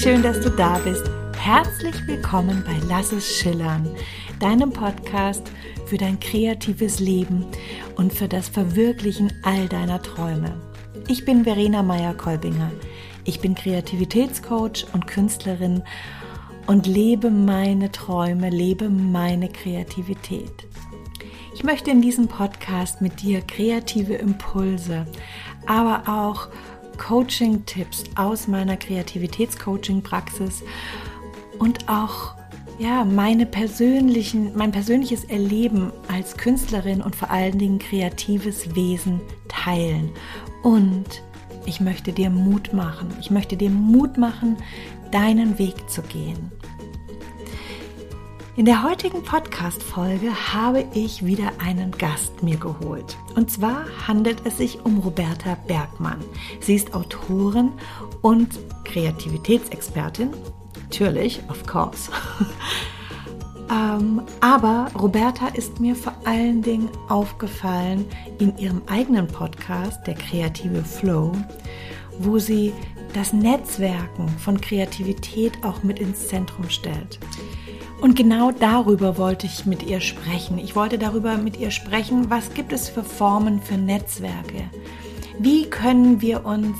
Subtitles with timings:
[0.00, 1.10] schön, dass du da bist.
[1.38, 3.86] Herzlich willkommen bei Lass es schillern,
[4.38, 5.42] deinem Podcast
[5.84, 7.44] für dein kreatives Leben
[7.96, 10.58] und für das Verwirklichen all deiner Träume.
[11.08, 12.72] Ich bin Verena Meyer-Kolbinger.
[13.24, 15.82] Ich bin Kreativitätscoach und Künstlerin
[16.66, 20.66] und lebe meine Träume, lebe meine Kreativität.
[21.54, 25.06] Ich möchte in diesem Podcast mit dir kreative Impulse,
[25.66, 26.48] aber auch
[27.00, 30.62] Coaching-Tipps aus meiner Kreativitätscoaching-Praxis
[31.58, 32.34] und auch
[32.78, 40.10] ja, meine persönlichen, mein persönliches Erleben als Künstlerin und vor allen Dingen kreatives Wesen teilen.
[40.62, 41.22] Und
[41.66, 43.08] ich möchte dir Mut machen.
[43.20, 44.56] Ich möchte dir Mut machen,
[45.10, 46.50] deinen Weg zu gehen.
[48.60, 53.16] In der heutigen Podcast-Folge habe ich wieder einen Gast mir geholt.
[53.34, 56.22] Und zwar handelt es sich um Roberta Bergmann.
[56.60, 57.72] Sie ist Autorin
[58.20, 60.34] und Kreativitätsexpertin.
[60.78, 62.10] Natürlich, of course.
[63.70, 68.04] ähm, aber Roberta ist mir vor allen Dingen aufgefallen
[68.40, 71.32] in ihrem eigenen Podcast, der kreative Flow,
[72.18, 72.74] wo sie
[73.14, 77.18] das Netzwerken von Kreativität auch mit ins Zentrum stellt.
[78.00, 80.58] Und genau darüber wollte ich mit ihr sprechen.
[80.58, 84.70] Ich wollte darüber mit ihr sprechen, was gibt es für Formen für Netzwerke?
[85.38, 86.78] Wie können wir uns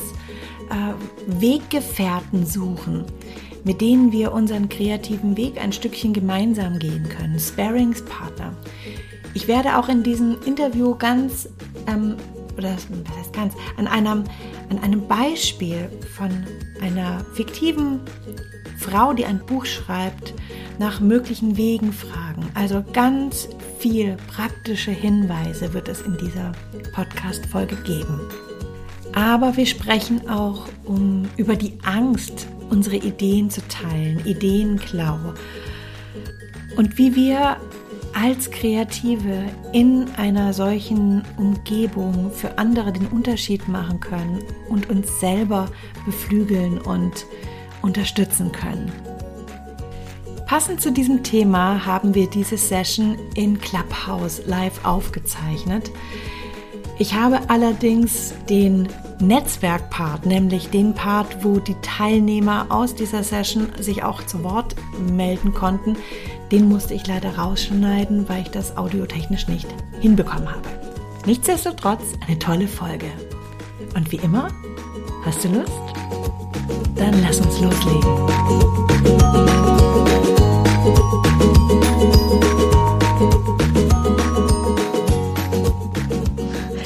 [0.70, 3.04] äh, Weggefährten suchen,
[3.64, 7.38] mit denen wir unseren kreativen Weg ein Stückchen gemeinsam gehen können?
[7.38, 8.54] Sparingspartner.
[9.34, 11.50] Ich werde auch in diesem Interview ganz,
[11.86, 12.16] ähm,
[12.56, 14.24] oder was heißt ganz, an einem,
[14.70, 16.30] an einem Beispiel von
[16.80, 18.00] einer fiktiven
[18.80, 20.34] Frau, die ein Buch schreibt,
[20.78, 22.48] nach möglichen Wegen fragen.
[22.54, 26.52] Also ganz viel praktische Hinweise wird es in dieser
[26.94, 28.20] Podcast-Folge geben.
[29.12, 35.18] Aber wir sprechen auch um, über die Angst, unsere Ideen zu teilen, Ideenklau.
[36.76, 37.56] Und wie wir
[38.14, 45.68] als Kreative in einer solchen Umgebung für andere den Unterschied machen können und uns selber
[46.06, 47.26] beflügeln und
[47.82, 48.92] unterstützen können.
[50.46, 55.92] Passend zu diesem Thema haben wir diese Session in Clubhouse live aufgezeichnet.
[56.98, 58.88] Ich habe allerdings den
[59.20, 65.54] Netzwerkpart, nämlich den Part, wo die Teilnehmer aus dieser Session sich auch zu Wort melden
[65.54, 65.96] konnten,
[66.50, 69.68] den musste ich leider rausschneiden, weil ich das audiotechnisch nicht
[70.00, 70.68] hinbekommen habe.
[71.26, 73.06] Nichtsdestotrotz eine tolle Folge.
[73.94, 74.48] Und wie immer,
[75.24, 75.89] hast du Lust?
[77.00, 78.00] Dann lass uns loslegen.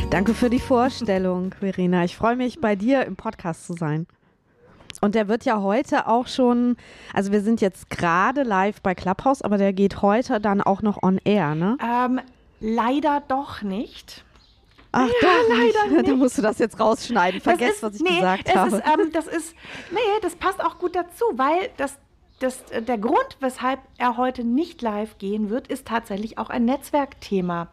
[0.08, 2.04] Danke für die Vorstellung, Verena.
[2.04, 4.06] Ich freue mich, bei dir im Podcast zu sein.
[5.00, 6.76] Und der wird ja heute auch schon,
[7.12, 11.03] also wir sind jetzt gerade live bei Clubhouse, aber der geht heute dann auch noch
[11.03, 11.76] on air, ne?
[11.82, 12.20] Ähm,
[12.60, 14.24] leider doch nicht.
[14.94, 16.09] Ach, ja, leider nicht.
[16.09, 17.41] Da musst du das jetzt rausschneiden.
[17.41, 18.77] Vergesst, was ich nee, gesagt habe.
[18.77, 19.55] Ist, ähm, das ist,
[19.91, 21.99] nee, das passt auch gut dazu, weil das,
[22.38, 27.69] das, der Grund, weshalb er heute nicht live gehen wird, ist tatsächlich auch ein Netzwerkthema.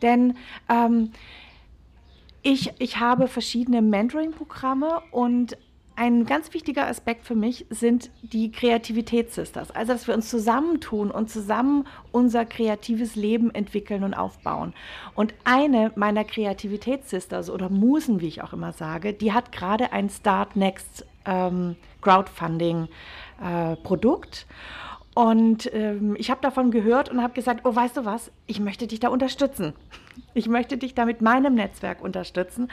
[0.00, 0.36] Denn
[0.68, 1.12] ähm,
[2.42, 5.56] ich, ich habe verschiedene Mentoring-Programme und
[6.00, 9.70] ein ganz wichtiger Aspekt für mich sind die Kreativitätssisters.
[9.70, 14.72] Also, dass wir uns zusammentun und zusammen unser kreatives Leben entwickeln und aufbauen.
[15.14, 20.08] Und eine meiner Kreativitätssisters oder Musen, wie ich auch immer sage, die hat gerade ein
[20.08, 22.88] Start Next ähm, Crowdfunding
[23.38, 23.76] äh.
[25.12, 28.86] Und ähm, ich habe davon gehört und habe gesagt, oh, weißt du was, ich möchte
[28.86, 29.74] dich da unterstützen.
[30.34, 32.70] Ich möchte dich da mit meinem Netzwerk unterstützen.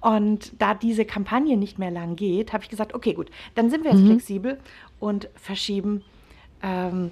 [0.00, 3.84] Und da diese Kampagne nicht mehr lang geht, habe ich gesagt, okay, gut, dann sind
[3.84, 4.08] wir jetzt mhm.
[4.08, 4.58] flexibel
[4.98, 6.02] und verschieben
[6.62, 7.10] ähm,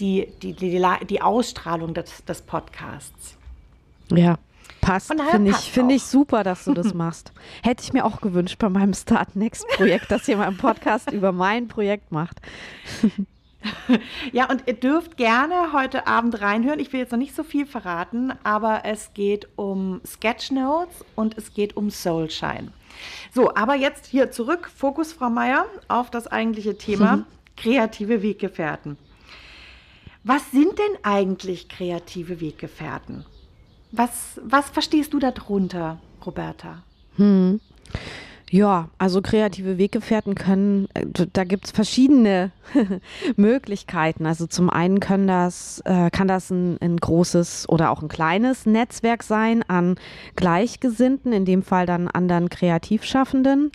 [0.00, 3.36] die, die, die, die, Ausstrahlung des, des Podcasts.
[4.10, 4.36] Ja,
[4.80, 5.12] passt.
[5.30, 7.32] Finde ich, find ich super, dass du das machst.
[7.62, 11.32] Hätte ich mir auch gewünscht bei meinem Start Next Projekt, dass jemand einen Podcast über
[11.32, 12.40] mein Projekt macht.
[14.32, 16.80] Ja, und ihr dürft gerne heute Abend reinhören.
[16.80, 21.54] Ich will jetzt noch nicht so viel verraten, aber es geht um Sketchnotes und es
[21.54, 22.72] geht um Soulshine.
[23.32, 27.26] So, aber jetzt hier zurück, Fokus, Frau Meier, auf das eigentliche Thema, mhm.
[27.56, 28.96] kreative Weggefährten.
[30.22, 33.26] Was sind denn eigentlich kreative Weggefährten?
[33.92, 36.82] Was, was verstehst du darunter, Roberta?
[37.16, 37.60] Hm.
[38.54, 42.52] Ja, also kreative Weggefährten können, äh, da gibt es verschiedene
[43.36, 44.26] Möglichkeiten.
[44.26, 48.64] Also zum einen können das, äh, kann das ein, ein, großes oder auch ein kleines
[48.64, 49.96] Netzwerk sein an
[50.36, 53.72] Gleichgesinnten, in dem Fall dann anderen Kreativschaffenden.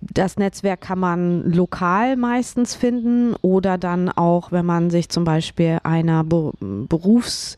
[0.00, 5.78] Das Netzwerk kann man lokal meistens finden oder dann auch, wenn man sich zum Beispiel
[5.82, 7.56] einer Be Berufs-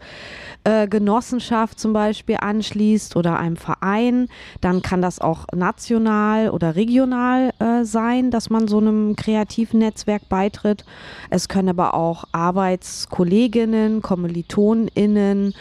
[0.65, 4.29] äh, Genossenschaft zum Beispiel anschließt oder einem Verein,
[4.61, 10.29] dann kann das auch national oder regional äh, sein, dass man so einem kreativen Netzwerk
[10.29, 10.85] beitritt.
[11.31, 15.55] Es können aber auch Arbeitskolleginnen, KommilitonInnen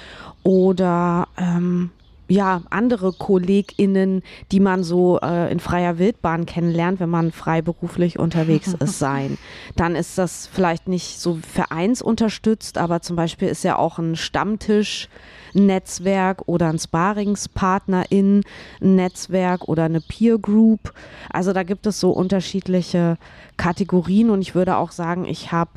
[0.44, 1.92] oder ähm,
[2.30, 4.22] ja, andere KollegInnen,
[4.52, 9.38] die man so äh, in freier Wildbahn kennenlernt, wenn man freiberuflich unterwegs ist, sein.
[9.76, 15.10] Dann ist das vielleicht nicht so vereinsunterstützt, aber zum Beispiel ist ja auch ein Stammtisch.
[15.54, 18.44] Netzwerk oder ein Sparingspartnerin
[18.82, 20.94] Netzwerk oder eine Peer Group.
[21.32, 23.18] Also da gibt es so unterschiedliche
[23.58, 25.72] Kategorien und ich würde auch sagen, ich habe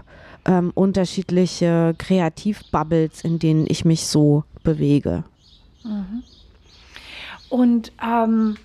[0.44, 5.24] ähm, unterschiedliche Kreativbubbles, in denen ich mich so bewege.
[5.84, 6.22] Mhm.
[7.52, 8.56] Und ähm,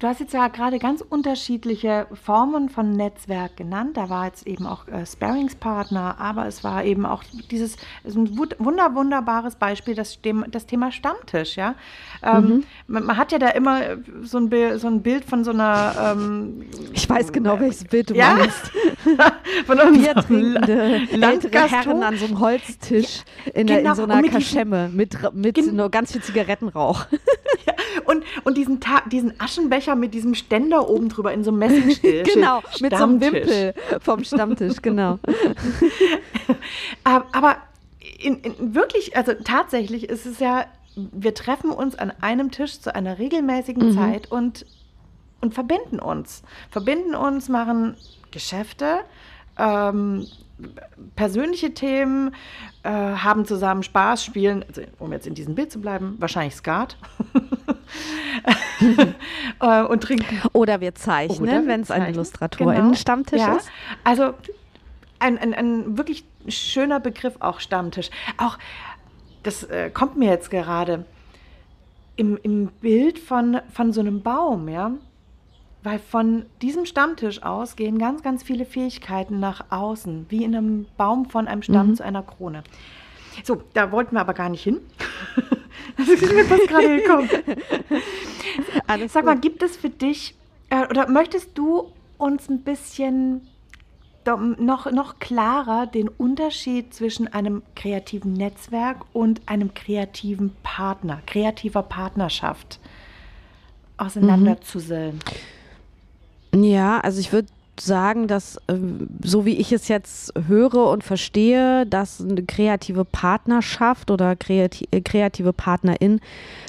[0.00, 3.98] Du hast jetzt ja gerade ganz unterschiedliche Formen von Netzwerk genannt.
[3.98, 7.76] Da war jetzt eben auch äh, Sparringspartner, aber es war eben auch dieses
[8.06, 10.18] ein wunder, wunderbares Beispiel, das,
[10.50, 11.56] das Thema Stammtisch.
[11.56, 11.74] Ja?
[12.22, 13.04] Ähm, mhm.
[13.04, 16.14] man, hat ja da immer so ein, Bild, so ein Bild von so einer.
[16.16, 16.64] Ähm,
[16.94, 18.36] ich weiß genau, äh, welches Bild du ja?
[18.36, 18.72] meinst.
[19.66, 23.90] von Biertrinkende ältere Herren an so einem Holztisch ja, in, genau.
[23.90, 27.04] in, so einer Kaschemme mit, mit nur ganz viel Zigarettenrauch.
[27.66, 27.74] ja,
[28.06, 28.80] und, und diesen,
[29.10, 32.22] diesen Aschenbecher Becher mit diesem Ständer oben drüber in so einem Messingstiel.
[32.34, 35.18] genau, mit so einem Wimpel vom Stammtisch, genau.
[37.04, 37.56] Aber
[38.18, 42.94] in, in wirklich, also tatsächlich ist es ja, wir treffen uns an einem Tisch zu
[42.94, 43.92] einer regelmäßigen mhm.
[43.92, 44.66] Zeit und,
[45.40, 46.42] und verbinden uns.
[46.70, 47.96] Verbinden uns, machen
[48.30, 49.00] Geschäfte,
[49.60, 50.26] ähm,
[51.16, 52.34] persönliche Themen,
[52.82, 56.96] äh, haben zusammen Spaß, spielen, also, um jetzt in diesem Bild zu bleiben, wahrscheinlich Skat.
[59.60, 60.40] Äh, und trinken.
[60.52, 63.52] Oder wir zeichnen, wenn es ein Illustratorinnen-Stammtisch genau.
[63.52, 63.58] ja.
[63.58, 63.68] ist.
[64.04, 64.32] Also
[65.18, 68.10] ein, ein, ein wirklich schöner Begriff auch Stammtisch.
[68.38, 68.58] Auch,
[69.42, 71.04] das äh, kommt mir jetzt gerade
[72.16, 74.92] im, im Bild von, von so einem Baum, ja.
[75.82, 80.86] Weil von diesem Stammtisch aus gehen ganz, ganz viele Fähigkeiten nach außen, wie in einem
[80.98, 81.94] Baum von einem Stamm mhm.
[81.96, 82.62] zu einer Krone.
[83.44, 84.80] So, da wollten wir aber gar nicht hin.
[85.96, 87.30] das ist mir fast gerade gekommen.
[88.86, 89.42] Alles Sag mal, gut.
[89.42, 90.34] gibt es für dich,
[90.68, 93.48] äh, oder möchtest du uns ein bisschen
[94.58, 102.78] noch, noch klarer den Unterschied zwischen einem kreativen Netzwerk und einem kreativen Partner, kreativer Partnerschaft
[103.96, 105.16] auseinanderzuseln?
[105.16, 105.59] Mhm.
[106.54, 107.48] Ja, also ich würde
[107.78, 108.74] sagen, dass äh,
[109.22, 115.52] so wie ich es jetzt höre und verstehe, dass eine kreative Partnerschaft oder äh, kreative
[115.52, 116.20] Partnerin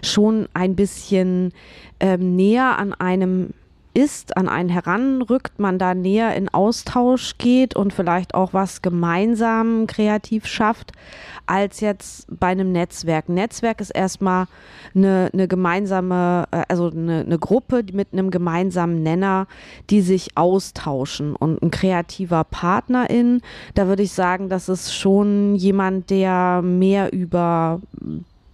[0.03, 1.53] schon ein bisschen
[1.99, 3.51] ähm, näher an einem
[3.93, 9.87] ist, an einen heranrückt, man da näher in Austausch geht und vielleicht auch was gemeinsam
[9.87, 10.93] kreativ schafft,
[11.45, 13.27] als jetzt bei einem Netzwerk.
[13.29, 14.47] Netzwerk ist erstmal
[14.95, 19.47] eine, eine gemeinsame, äh, also eine, eine Gruppe mit einem gemeinsamen Nenner,
[19.89, 21.35] die sich austauschen.
[21.35, 23.41] Und ein kreativer Partnerin,
[23.75, 27.81] da würde ich sagen, das ist schon jemand, der mehr über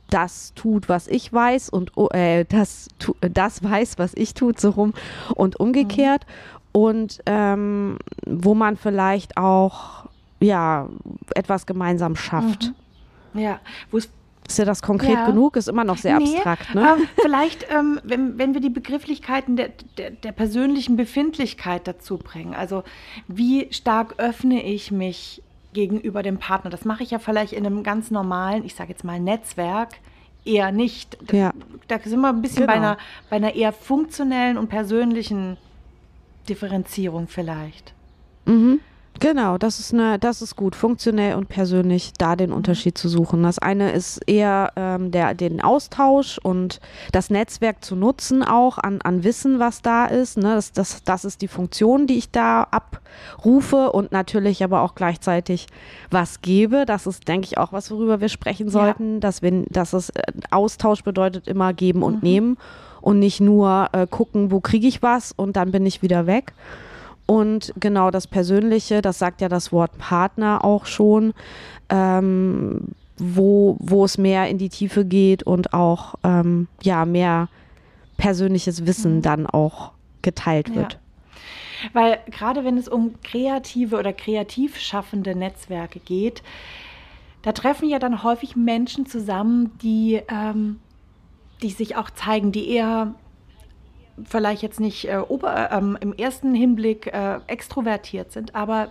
[0.10, 4.60] das tut, was ich weiß und oh, äh, das, tu, das weiß, was ich tut,
[4.60, 4.94] so rum
[5.36, 6.26] und umgekehrt.
[6.26, 6.58] Mhm.
[6.74, 10.06] Und ähm, wo man vielleicht auch
[10.40, 10.88] ja
[11.34, 12.74] etwas gemeinsam schafft.
[13.34, 13.40] Mhm.
[13.40, 14.10] Ja, wo es
[14.48, 15.26] ist ja das konkret ja.
[15.26, 15.58] genug?
[15.58, 16.96] Ist immer noch sehr nee, abstrakt, ne?
[16.98, 22.54] Ähm, vielleicht, ähm, wenn, wenn wir die Begrifflichkeiten der, der, der, persönlichen Befindlichkeit dazu bringen.
[22.54, 22.84] Also,
[23.28, 25.44] wie stark öffne ich mich
[25.74, 26.70] gegenüber dem Partner.
[26.70, 29.96] Das mache ich ja vielleicht in einem ganz normalen, ich sage jetzt mal Netzwerk,
[30.46, 31.18] eher nicht.
[31.32, 31.54] Ja.
[31.88, 32.74] Da sind wir ein bisschen genau.
[32.74, 32.98] bei, einer,
[33.30, 35.58] bei einer eher funktionellen und persönlichen
[36.48, 37.94] Differenzierung vielleicht.
[38.46, 38.80] Mhm.
[39.20, 42.58] Genau, das ist eine, das ist gut, funktionell und persönlich da den mhm.
[42.58, 43.44] Unterschied zu suchen.
[43.44, 46.80] Das eine ist eher ähm, der, den Austausch und
[47.12, 50.38] das Netzwerk zu nutzen, auch an, an Wissen, was da ist.
[50.38, 50.56] Ne?
[50.56, 55.68] Das, das, das ist die Funktion, die ich da abrufe und natürlich aber auch gleichzeitig
[56.12, 56.86] was gebe.
[56.86, 59.20] Das ist, denke ich, auch was, worüber wir sprechen sollten, ja.
[59.22, 60.22] dass, wir, dass es äh,
[60.52, 62.30] Austausch bedeutet immer geben und mhm.
[62.30, 62.58] nehmen
[63.02, 66.54] und nicht nur äh, gucken, wo kriege ich was und dann bin ich wieder weg.
[67.28, 71.34] Und genau das Persönliche, das sagt ja das Wort Partner auch schon,
[71.90, 77.50] ähm, wo, wo es mehr in die Tiefe geht und auch ähm, ja, mehr
[78.16, 79.22] persönliches Wissen mhm.
[79.22, 79.92] dann auch
[80.22, 80.94] geteilt wird.
[80.94, 81.00] Ja.
[81.94, 86.42] Weil gerade wenn es um kreative oder kreativ schaffende Netzwerke geht,
[87.44, 90.80] da treffen ja dann häufig Menschen zusammen, die, ähm,
[91.62, 93.14] die sich auch zeigen, die eher
[94.24, 98.90] vielleicht jetzt nicht äh, ober, äh, im ersten Hinblick äh, extrovertiert sind, aber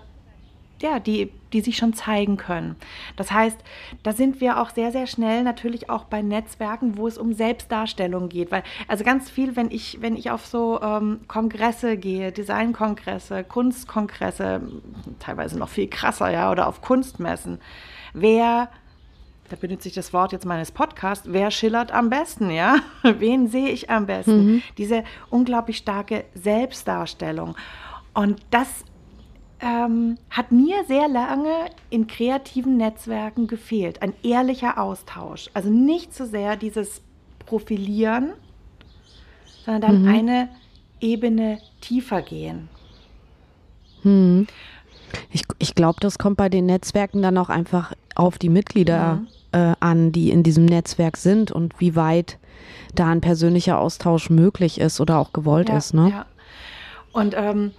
[0.82, 2.76] ja, die, die sich schon zeigen können.
[3.16, 3.58] Das heißt,
[4.02, 8.28] da sind wir auch sehr, sehr schnell natürlich auch bei Netzwerken, wo es um Selbstdarstellung
[8.28, 8.50] geht.
[8.50, 14.60] Weil, also ganz viel, wenn ich, wenn ich auf so ähm, Kongresse gehe, Designkongresse, Kunstkongresse,
[15.18, 17.58] teilweise noch viel krasser, ja, oder auf Kunstmessen,
[18.12, 18.68] wer
[19.48, 22.76] da benutze ich das Wort jetzt meines Podcasts, wer schillert am besten, ja?
[23.02, 24.46] Wen sehe ich am besten?
[24.46, 24.62] Mhm.
[24.78, 27.56] Diese unglaublich starke Selbstdarstellung.
[28.14, 28.84] Und das
[29.60, 34.02] ähm, hat mir sehr lange in kreativen Netzwerken gefehlt.
[34.02, 35.48] Ein ehrlicher Austausch.
[35.54, 37.02] Also nicht so sehr dieses
[37.46, 38.32] Profilieren,
[39.64, 40.08] sondern dann mhm.
[40.08, 40.48] eine
[41.00, 42.68] Ebene tiefer gehen.
[44.02, 44.46] Mhm.
[45.30, 49.26] Ich, ich glaube, das kommt bei den Netzwerken dann auch einfach auf die Mitglieder mhm.
[49.52, 52.38] äh, an, die in diesem Netzwerk sind und wie weit
[52.94, 55.94] da ein persönlicher Austausch möglich ist oder auch gewollt ja, ist.
[55.94, 56.10] Ne?
[56.10, 56.26] Ja.
[57.12, 57.72] Und ähm,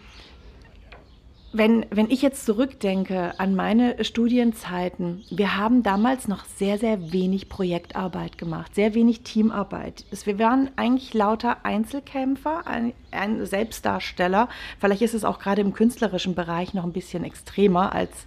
[1.57, 7.49] wenn, wenn ich jetzt zurückdenke an meine Studienzeiten, wir haben damals noch sehr, sehr wenig
[7.49, 10.05] Projektarbeit gemacht, sehr wenig Teamarbeit.
[10.25, 14.49] Wir waren eigentlich lauter Einzelkämpfer, ein, ein Selbstdarsteller.
[14.79, 18.25] Vielleicht ist es auch gerade im künstlerischen Bereich noch ein bisschen extremer als,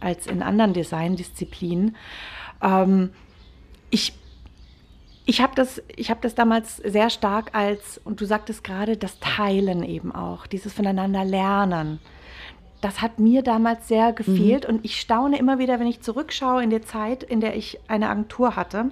[0.00, 1.96] als in anderen Designdisziplinen.
[2.62, 3.10] Ähm,
[3.90, 4.14] ich
[5.26, 9.82] ich habe das, hab das damals sehr stark als, und du sagtest gerade, das Teilen
[9.82, 11.98] eben auch, dieses Voneinander lernen
[12.84, 14.74] das hat mir damals sehr gefehlt mhm.
[14.74, 18.10] und ich staune immer wieder, wenn ich zurückschaue in der Zeit, in der ich eine
[18.10, 18.90] Agentur hatte,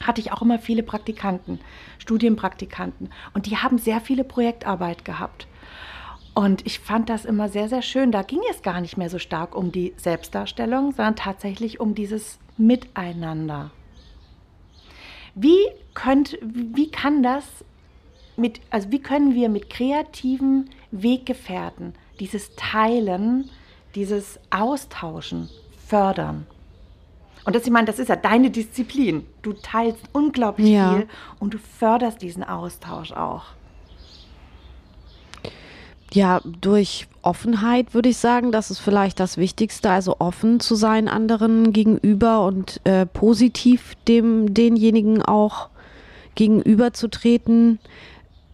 [0.00, 1.58] hatte ich auch immer viele Praktikanten,
[1.98, 5.48] Studienpraktikanten und die haben sehr viele Projektarbeit gehabt.
[6.34, 8.12] Und ich fand das immer sehr, sehr schön.
[8.12, 12.38] Da ging es gar nicht mehr so stark um die Selbstdarstellung, sondern tatsächlich um dieses
[12.56, 13.72] Miteinander.
[15.34, 15.58] Wie,
[15.94, 17.44] könnt, wie kann das
[18.36, 23.50] mit, also wie können wir mit kreativen Weggefährten dieses Teilen,
[23.94, 25.48] dieses Austauschen
[25.86, 26.46] fördern.
[27.44, 29.26] Und das, ich meine, das ist ja deine Disziplin.
[29.42, 30.94] Du teilst unglaublich ja.
[30.94, 31.08] viel
[31.38, 33.44] und du förderst diesen Austausch auch.
[36.12, 41.08] Ja, durch Offenheit würde ich sagen, das ist vielleicht das Wichtigste, also offen zu sein
[41.08, 45.68] anderen gegenüber und äh, positiv dem denjenigen auch
[46.34, 47.78] gegenüberzutreten.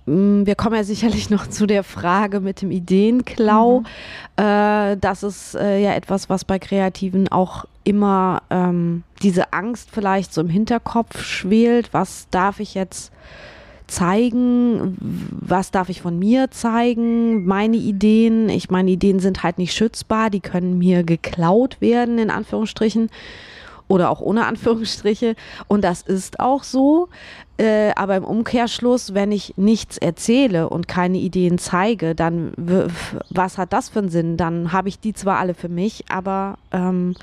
[0.07, 3.81] Mm, wir kommen ja sicherlich noch zu der Frage mit dem Ideenklau.
[3.81, 4.45] Mhm.
[4.45, 10.33] Äh, das ist äh, ja etwas, was bei Kreativen auch immer ähm, diese Angst vielleicht
[10.33, 11.91] so im Hinterkopf schwelt.
[11.93, 13.13] Was darf ich jetzt
[13.87, 14.97] zeigen?
[15.31, 17.47] Was darf ich von mir zeigen?
[17.47, 18.49] Meine Ideen.
[18.49, 20.31] Ich meine, Ideen sind halt nicht schützbar.
[20.31, 23.11] Die können mir geklaut werden, in Anführungsstrichen
[23.89, 25.37] oder auch ohne Anführungsstriche.
[25.69, 27.09] Und das ist auch so.
[27.59, 32.53] Äh, aber im Umkehrschluss, wenn ich nichts erzähle und keine Ideen zeige, dann
[33.31, 34.37] was hat das für einen Sinn?
[34.37, 37.15] Dann habe ich die zwar alle für mich, aber ähm,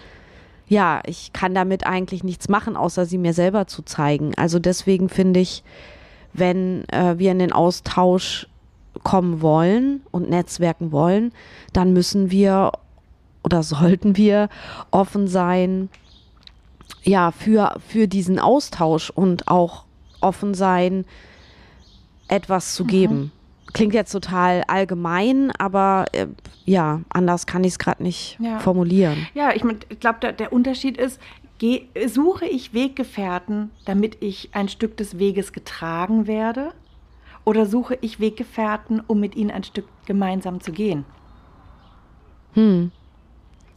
[0.67, 4.33] ja, ich kann damit eigentlich nichts machen, außer sie mir selber zu zeigen.
[4.35, 5.63] Also deswegen finde ich,
[6.33, 8.47] wenn äh, wir in den Austausch
[9.03, 11.31] kommen wollen und Netzwerken wollen,
[11.73, 12.71] dann müssen wir
[13.43, 14.49] oder sollten wir
[14.89, 15.89] offen sein,
[17.03, 19.83] ja, für, für diesen Austausch und auch
[20.23, 21.05] offen sein,
[22.27, 22.87] etwas zu mhm.
[22.87, 23.31] geben.
[23.73, 26.27] Klingt jetzt total allgemein, aber äh,
[26.65, 28.59] ja, anders kann ich es gerade nicht ja.
[28.59, 29.27] formulieren.
[29.33, 31.19] Ja, ich, mein, ich glaube, der, der Unterschied ist,
[31.57, 36.73] geh, suche ich Weggefährten, damit ich ein Stück des Weges getragen werde?
[37.45, 41.03] Oder suche ich Weggefährten, um mit ihnen ein Stück gemeinsam zu gehen?
[42.53, 42.91] Hm.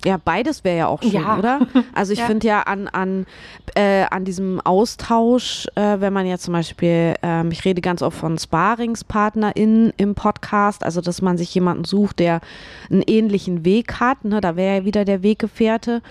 [0.05, 1.39] Ja, beides wäre ja auch schön, ja.
[1.39, 1.61] oder?
[1.95, 2.27] Also ich ja.
[2.27, 3.27] finde ja an, an,
[3.75, 8.17] äh, an diesem Austausch, äh, wenn man ja zum Beispiel, ähm, ich rede ganz oft
[8.19, 12.41] von SparingspartnerInnen im Podcast, also dass man sich jemanden sucht, der
[12.91, 14.41] einen ähnlichen Weg hat, ne?
[14.41, 16.03] da wäre ja wieder der Weggefährte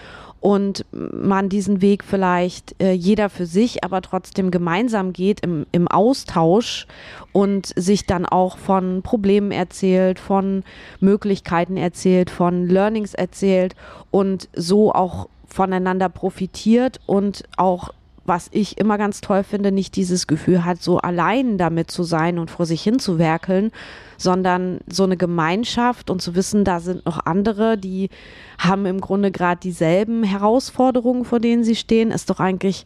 [0.46, 5.88] und man diesen Weg vielleicht äh, jeder für sich, aber trotzdem gemeinsam geht im, im
[5.88, 6.86] Austausch
[7.32, 10.64] und sich dann auch von Problemen erzählt, von
[11.00, 13.75] Möglichkeiten erzählt, von Learnings erzählt
[14.12, 17.90] und so auch voneinander profitiert und auch
[18.24, 22.38] was ich immer ganz toll finde, nicht dieses Gefühl hat, so allein damit zu sein
[22.38, 23.72] und vor sich hin zu werkeln,
[24.17, 28.10] sondern so eine Gemeinschaft und zu wissen, da sind noch andere, die
[28.57, 32.86] haben im Grunde gerade dieselben Herausforderungen, vor denen sie stehen, ist doch eigentlich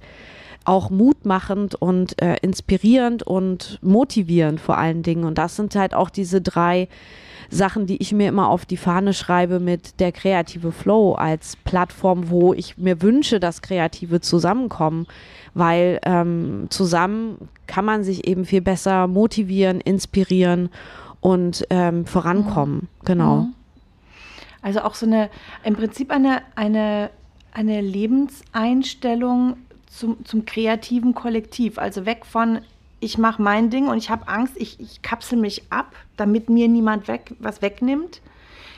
[0.66, 5.24] auch mutmachend und äh, inspirierend und motivierend vor allen Dingen.
[5.24, 6.88] Und das sind halt auch diese drei
[7.50, 12.30] Sachen, die ich mir immer auf die Fahne schreibe mit der kreative Flow als Plattform,
[12.30, 15.08] wo ich mir wünsche, dass Kreative zusammenkommen,
[15.54, 20.70] weil ähm, zusammen kann man sich eben viel besser motivieren, inspirieren
[21.22, 22.76] und ähm, vorankommen.
[22.76, 23.06] Mhm.
[23.06, 23.36] Genau.
[23.38, 23.56] Mhm.
[24.62, 25.30] Also auch so eine,
[25.64, 27.12] im Prinzip eine, eine,
[27.54, 29.58] eine Lebenseinstellung
[29.88, 31.78] zum, zum kreativen Kollektiv.
[31.78, 32.60] Also weg von,
[33.00, 36.68] ich mache mein Ding und ich habe Angst, ich, ich kapsel mich ab, damit mir
[36.68, 38.22] niemand weg, was wegnimmt,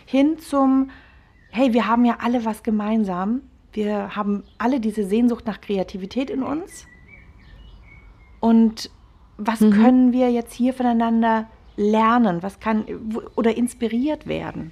[0.06, 0.92] hin zum,
[1.50, 3.42] hey, wir haben ja alle was gemeinsam.
[3.74, 6.86] Wir haben alle diese Sehnsucht nach Kreativität in uns.
[8.40, 8.90] Und
[9.38, 9.72] was mhm.
[9.72, 12.44] können wir jetzt hier voneinander lernen?
[12.44, 12.86] Was kann
[13.36, 14.72] oder inspiriert werden?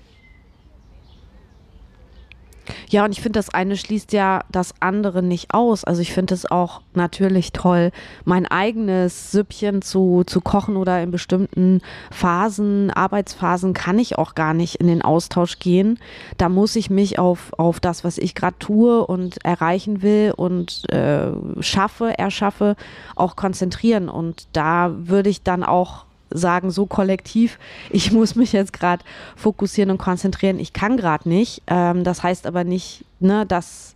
[2.89, 5.83] Ja, und ich finde, das eine schließt ja das andere nicht aus.
[5.83, 7.91] Also ich finde es auch natürlich toll,
[8.25, 14.53] mein eigenes Süppchen zu, zu kochen oder in bestimmten Phasen, Arbeitsphasen kann ich auch gar
[14.53, 15.99] nicht in den Austausch gehen.
[16.37, 20.91] Da muss ich mich auf, auf das, was ich gerade tue und erreichen will und
[20.91, 22.75] äh, schaffe, erschaffe,
[23.15, 24.09] auch konzentrieren.
[24.09, 27.59] Und da würde ich dann auch sagen, so kollektiv,
[27.89, 29.03] ich muss mich jetzt gerade
[29.35, 31.61] fokussieren und konzentrieren, ich kann gerade nicht.
[31.67, 33.95] Ähm, das heißt aber nicht, ne, dass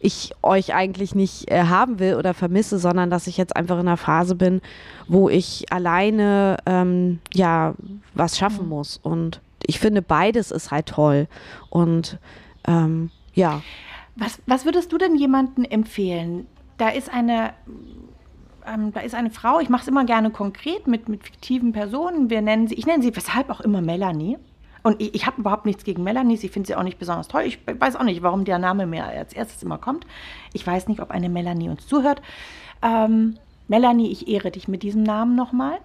[0.00, 3.86] ich euch eigentlich nicht äh, haben will oder vermisse, sondern dass ich jetzt einfach in
[3.86, 4.62] einer Phase bin,
[5.08, 7.74] wo ich alleine ähm, ja
[8.14, 8.70] was schaffen mhm.
[8.70, 8.98] muss.
[9.02, 11.28] Und ich finde, beides ist halt toll.
[11.68, 12.18] Und
[12.66, 13.62] ähm, ja.
[14.16, 16.46] Was, was würdest du denn jemandem empfehlen?
[16.78, 17.52] Da ist eine
[18.66, 22.30] ähm, da ist eine Frau, ich mache es immer gerne konkret mit, mit fiktiven Personen.
[22.30, 24.38] Wir nennen sie, ich nenne sie weshalb auch immer Melanie.
[24.82, 27.42] Und ich, ich habe überhaupt nichts gegen Melanie, sie findet sie auch nicht besonders toll.
[27.42, 30.06] Ich weiß auch nicht, warum der Name mir als erstes immer kommt.
[30.52, 32.22] Ich weiß nicht, ob eine Melanie uns zuhört.
[32.82, 33.36] Ähm,
[33.68, 35.78] Melanie, ich ehre dich mit diesem Namen nochmal.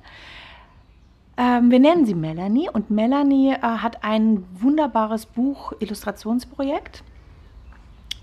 [1.38, 7.03] Ähm, wir nennen sie Melanie und Melanie äh, hat ein wunderbares Buch, Illustrationsprojekt.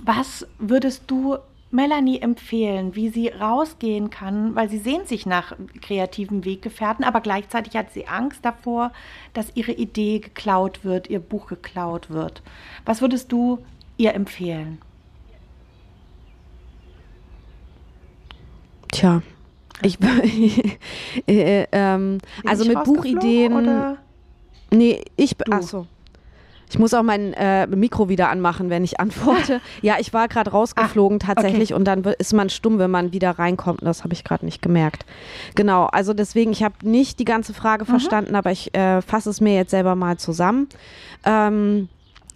[0.03, 1.37] Was würdest du
[1.73, 7.75] Melanie empfehlen, wie sie rausgehen kann, weil sie sehnt sich nach kreativen Weggefährten, aber gleichzeitig
[7.77, 8.93] hat sie Angst davor,
[9.33, 12.43] dass ihre Idee geklaut wird, ihr Buch geklaut wird.
[12.85, 13.59] Was würdest du
[13.97, 14.79] ihr empfehlen?
[18.93, 19.23] Tja,
[19.81, 19.99] ich
[21.27, 23.55] äh, ähm, also mit Buchideen.
[23.55, 23.97] Oder?
[24.71, 25.35] Nee, ich.
[25.51, 25.87] Achso.
[26.73, 29.61] Ich muss auch mein äh, Mikro wieder anmachen, wenn ich antworte.
[29.83, 31.79] ja, ich war gerade rausgeflogen ah, tatsächlich okay.
[31.79, 33.83] und dann ist man stumm, wenn man wieder reinkommt.
[33.83, 35.05] Das habe ich gerade nicht gemerkt.
[35.55, 37.89] Genau, also deswegen, ich habe nicht die ganze Frage mhm.
[37.89, 40.67] verstanden, aber ich äh, fasse es mir jetzt selber mal zusammen.
[41.25, 41.91] Ähm,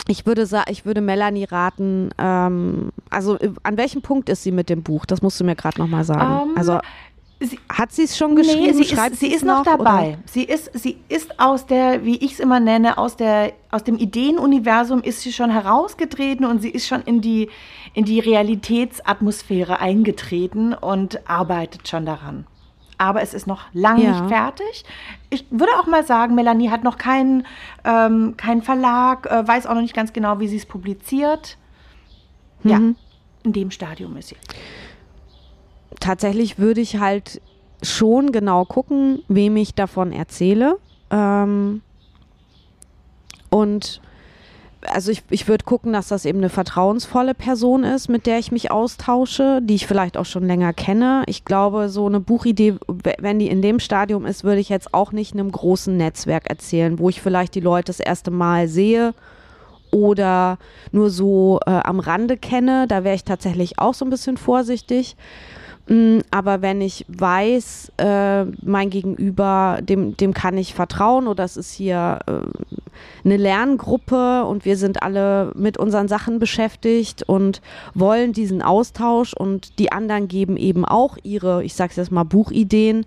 [0.07, 4.69] ich würde ich würde Melanie raten, ähm, also äh, an welchem Punkt ist sie mit
[4.69, 5.07] dem Buch?
[5.07, 6.43] Das musst du mir gerade nochmal sagen.
[6.43, 6.79] Um, ähm, also
[7.39, 8.79] Sie, Hat sie es schon geschrieben?
[8.79, 10.17] Nee, sie, ist, sie ist noch, noch dabei.
[10.25, 13.99] Sie ist, sie ist aus der, wie ich es immer nenne, aus, der, aus dem
[13.99, 17.51] Ideenuniversum ist sie schon herausgetreten und sie ist schon in die,
[17.93, 22.47] in die Realitätsatmosphäre eingetreten und arbeitet schon daran.
[22.97, 24.11] Aber es ist noch lange ja.
[24.13, 24.85] nicht fertig.
[25.29, 27.47] Ich würde auch mal sagen, Melanie hat noch keinen,
[27.85, 31.59] ähm, keinen Verlag, äh, weiß auch noch nicht ganz genau, wie sie es publiziert.
[32.63, 32.71] Mhm.
[32.71, 32.81] Ja,
[33.43, 34.37] in dem Stadium ist sie
[36.01, 37.41] tatsächlich würde ich halt
[37.83, 40.79] schon genau gucken, wem ich davon erzähle.
[41.11, 41.83] Ähm,
[43.51, 44.01] und
[44.89, 48.53] also ich, ich würde gucken, dass das eben eine vertrauensvolle Person ist, mit der ich
[48.53, 51.25] mich austausche, die ich vielleicht auch schon länger kenne.
[51.27, 52.77] Ich glaube, so eine Buchidee,
[53.19, 56.99] wenn die in dem Stadium ist, würde ich jetzt auch nicht einem großen Netzwerk erzählen,
[56.99, 59.15] wo ich vielleicht die Leute das erste Mal sehe
[59.91, 60.59] oder
[60.93, 62.87] nur so äh, am Rande kenne.
[62.87, 65.17] Da wäre ich tatsächlich auch so ein bisschen vorsichtig.
[65.89, 71.57] Mm, aber wenn ich weiß, äh, mein Gegenüber, dem, dem kann ich vertrauen oder es
[71.57, 72.41] ist hier äh,
[73.25, 77.61] eine Lerngruppe und wir sind alle mit unseren Sachen beschäftigt und
[77.95, 83.07] wollen diesen Austausch und die anderen geben eben auch ihre, ich sag's jetzt mal, Buchideen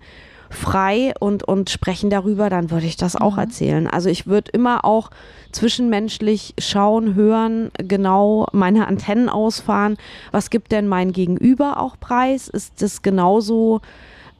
[0.50, 3.40] frei und, und sprechen darüber, dann würde ich das auch mhm.
[3.40, 3.86] erzählen.
[3.86, 5.10] Also ich würde immer auch
[5.52, 9.96] zwischenmenschlich schauen, hören, genau meine Antennen ausfahren.
[10.32, 12.48] Was gibt denn mein Gegenüber auch preis?
[12.48, 13.80] Ist das genauso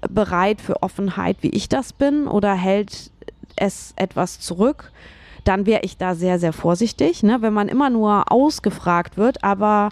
[0.09, 2.27] bereit für Offenheit, wie ich das bin?
[2.27, 3.11] Oder hält
[3.57, 4.93] es etwas zurück?
[5.45, 7.23] Dann wäre ich da sehr, sehr vorsichtig.
[7.23, 7.39] Ne?
[7.41, 9.91] Wenn man immer nur ausgefragt wird, aber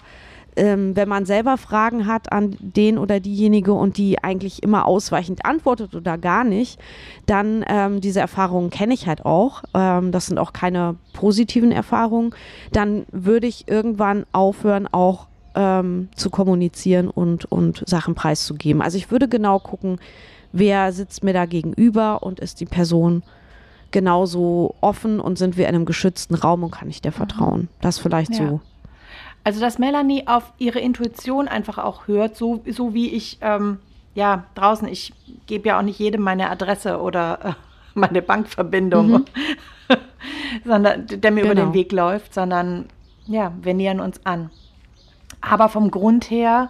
[0.55, 5.45] ähm, wenn man selber Fragen hat an den oder diejenige und die eigentlich immer ausweichend
[5.45, 6.79] antwortet oder gar nicht,
[7.25, 9.63] dann ähm, diese Erfahrungen kenne ich halt auch.
[9.73, 12.33] Ähm, das sind auch keine positiven Erfahrungen.
[12.71, 18.81] Dann würde ich irgendwann aufhören, auch ähm, zu kommunizieren und, und Sachen preiszugeben.
[18.81, 19.99] Also ich würde genau gucken,
[20.51, 23.23] wer sitzt mir da gegenüber und ist die Person
[23.91, 27.15] genauso offen und sind wir in einem geschützten Raum und kann ich dir mhm.
[27.15, 27.67] vertrauen.
[27.81, 28.47] Das vielleicht ja.
[28.47, 28.61] so.
[29.43, 33.79] Also, dass Melanie auf ihre Intuition einfach auch hört, so, so wie ich, ähm,
[34.13, 35.13] ja, draußen, ich
[35.47, 37.53] gebe ja auch nicht jedem meine Adresse oder äh,
[37.99, 39.25] meine Bankverbindung, mhm.
[40.65, 41.53] sondern der mir genau.
[41.53, 42.85] über den Weg läuft, sondern
[43.25, 44.49] ja, wir nähern uns an.
[45.41, 46.69] Aber vom Grund her,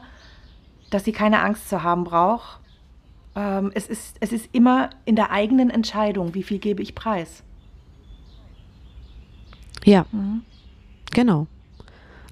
[0.92, 2.60] dass sie keine Angst zu haben braucht,
[3.36, 7.44] ähm, es, ist, es ist immer in der eigenen Entscheidung, wie viel gebe ich preis.
[9.86, 10.44] Ja, mhm.
[11.12, 11.48] genau.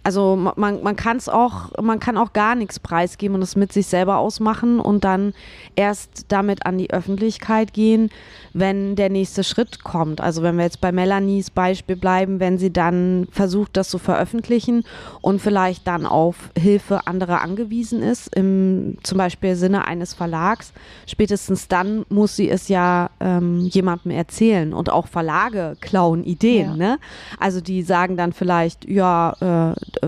[0.08, 3.74] Also man, man kann es auch, man kann auch gar nichts preisgeben und es mit
[3.74, 5.34] sich selber ausmachen und dann
[5.76, 8.10] erst damit an die Öffentlichkeit gehen,
[8.54, 10.22] wenn der nächste Schritt kommt.
[10.22, 14.86] Also wenn wir jetzt bei Melanies Beispiel bleiben, wenn sie dann versucht, das zu veröffentlichen
[15.20, 20.72] und vielleicht dann auf Hilfe anderer angewiesen ist, im zum Beispiel Sinne eines Verlags,
[21.06, 26.78] spätestens dann muss sie es ja ähm, jemandem erzählen und auch Verlage klauen Ideen.
[26.78, 26.92] Ja.
[26.92, 27.00] Ne?
[27.42, 30.08] Also die sagen dann vielleicht, ja, äh, äh,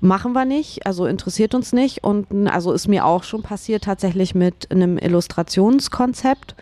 [0.00, 2.04] machen wir nicht, also interessiert uns nicht.
[2.04, 6.54] Und also ist mir auch schon passiert tatsächlich mit einem Illustrationskonzept.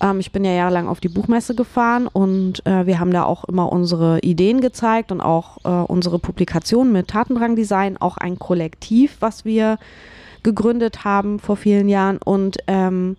[0.00, 3.44] Ähm, ich bin ja jahrelang auf die Buchmesse gefahren und äh, wir haben da auch
[3.44, 9.16] immer unsere Ideen gezeigt und auch äh, unsere Publikationen mit Tatendrang Design, auch ein Kollektiv,
[9.20, 9.78] was wir
[10.42, 12.18] gegründet haben vor vielen Jahren.
[12.18, 13.16] Und ähm,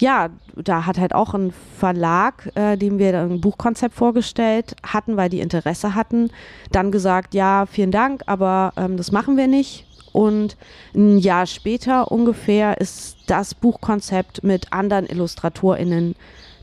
[0.00, 5.28] ja, da hat halt auch ein Verlag, äh, dem wir ein Buchkonzept vorgestellt hatten, weil
[5.28, 6.30] die Interesse hatten,
[6.72, 9.86] dann gesagt, ja, vielen Dank, aber ähm, das machen wir nicht.
[10.12, 10.56] Und
[10.94, 16.14] ein Jahr später ungefähr ist das Buchkonzept mit anderen IllustratorInnen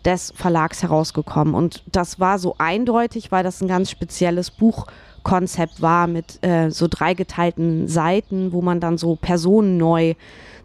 [0.03, 1.53] des Verlags herausgekommen.
[1.53, 6.87] Und das war so eindeutig, weil das ein ganz spezielles Buchkonzept war mit äh, so
[6.89, 10.15] dreigeteilten Seiten, wo man dann so Personen neu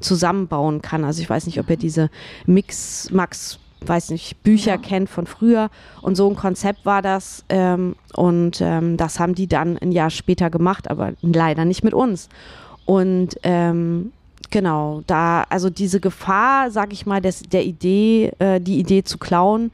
[0.01, 1.05] zusammenbauen kann.
[1.05, 2.11] Also ich weiß nicht, ob ihr diese
[2.47, 4.79] Mix, Max, weiß nicht, Bücher ja.
[4.79, 5.71] kennt von früher.
[6.03, 7.45] Und so ein Konzept war das.
[7.49, 11.95] Ähm, und ähm, das haben die dann ein Jahr später gemacht, aber leider nicht mit
[11.95, 12.29] uns.
[12.85, 14.13] Und ähm,
[14.51, 19.19] genau, da, also diese Gefahr, sag ich mal, des, der Idee, äh, die Idee zu
[19.19, 19.71] klauen,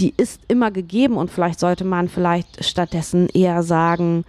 [0.00, 4.24] die ist immer gegeben und vielleicht sollte man vielleicht stattdessen eher sagen,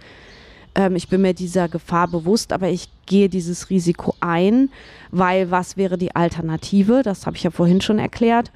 [0.74, 4.70] ähm, ich bin mir dieser Gefahr bewusst, aber ich gehe dieses Risiko ein,
[5.10, 7.02] weil was wäre die Alternative?
[7.02, 8.50] Das habe ich ja vorhin schon erklärt.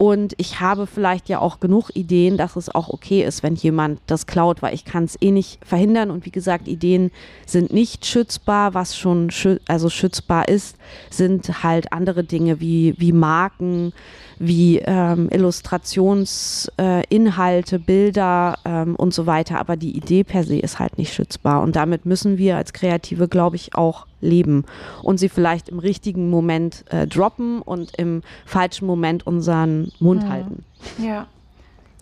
[0.00, 4.00] Und ich habe vielleicht ja auch genug Ideen, dass es auch okay ist, wenn jemand
[4.06, 6.10] das klaut, weil ich kann es eh nicht verhindern.
[6.10, 7.10] Und wie gesagt, Ideen
[7.44, 8.72] sind nicht schützbar.
[8.72, 10.78] Was schon schü also schützbar ist,
[11.10, 13.92] sind halt andere Dinge wie, wie Marken,
[14.38, 19.58] wie ähm, Illustrationsinhalte, äh, Bilder ähm, und so weiter.
[19.58, 21.60] Aber die Idee per se ist halt nicht schützbar.
[21.60, 24.64] Und damit müssen wir als Kreative, glaube ich, auch leben
[25.02, 30.28] und sie vielleicht im richtigen Moment äh, droppen und im falschen Moment unseren Mund mhm.
[30.28, 30.64] halten.
[30.98, 31.26] Ja.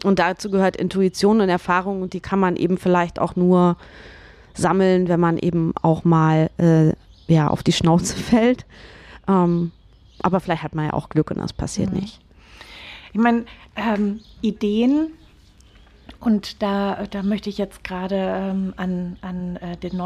[0.04, 3.76] Und dazu gehört Intuition und Erfahrung und die kann man eben vielleicht auch nur
[4.54, 6.92] sammeln, wenn man eben auch mal äh,
[7.32, 8.66] ja, auf die Schnauze fällt.
[9.26, 9.72] Ähm,
[10.20, 12.00] aber vielleicht hat man ja auch Glück und das passiert mhm.
[12.00, 12.20] nicht.
[13.12, 13.44] Ich meine,
[13.76, 15.12] ähm, Ideen,
[16.20, 19.96] und da, da möchte ich jetzt gerade ähm, an, an äh, den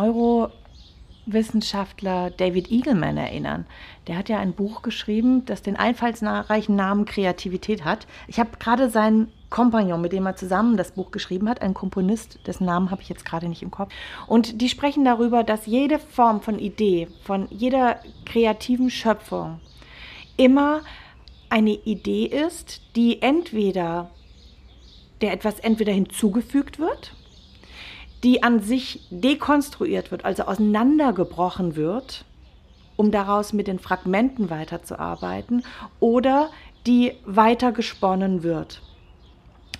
[1.27, 3.67] Neurowissenschaftler David Eagleman erinnern.
[4.07, 8.07] Der hat ja ein Buch geschrieben, das den einfallsreichen Namen Kreativität hat.
[8.27, 12.41] Ich habe gerade seinen Kompagnon, mit dem er zusammen das Buch geschrieben hat, ein Komponist,
[12.47, 13.93] dessen Namen habe ich jetzt gerade nicht im Kopf.
[14.27, 19.61] Und die sprechen darüber, dass jede Form von Idee, von jeder kreativen Schöpfung
[20.37, 20.81] immer
[21.51, 24.11] eine Idee ist, die entweder
[25.21, 27.15] der etwas entweder hinzugefügt wird,
[28.25, 32.25] die an sich dekonstruiert wird, also auseinandergebrochen wird,
[32.97, 35.65] um daraus mit den Fragmenten weiterzuarbeiten,
[35.99, 36.51] oder
[36.87, 38.83] die weiter gesponnen wird.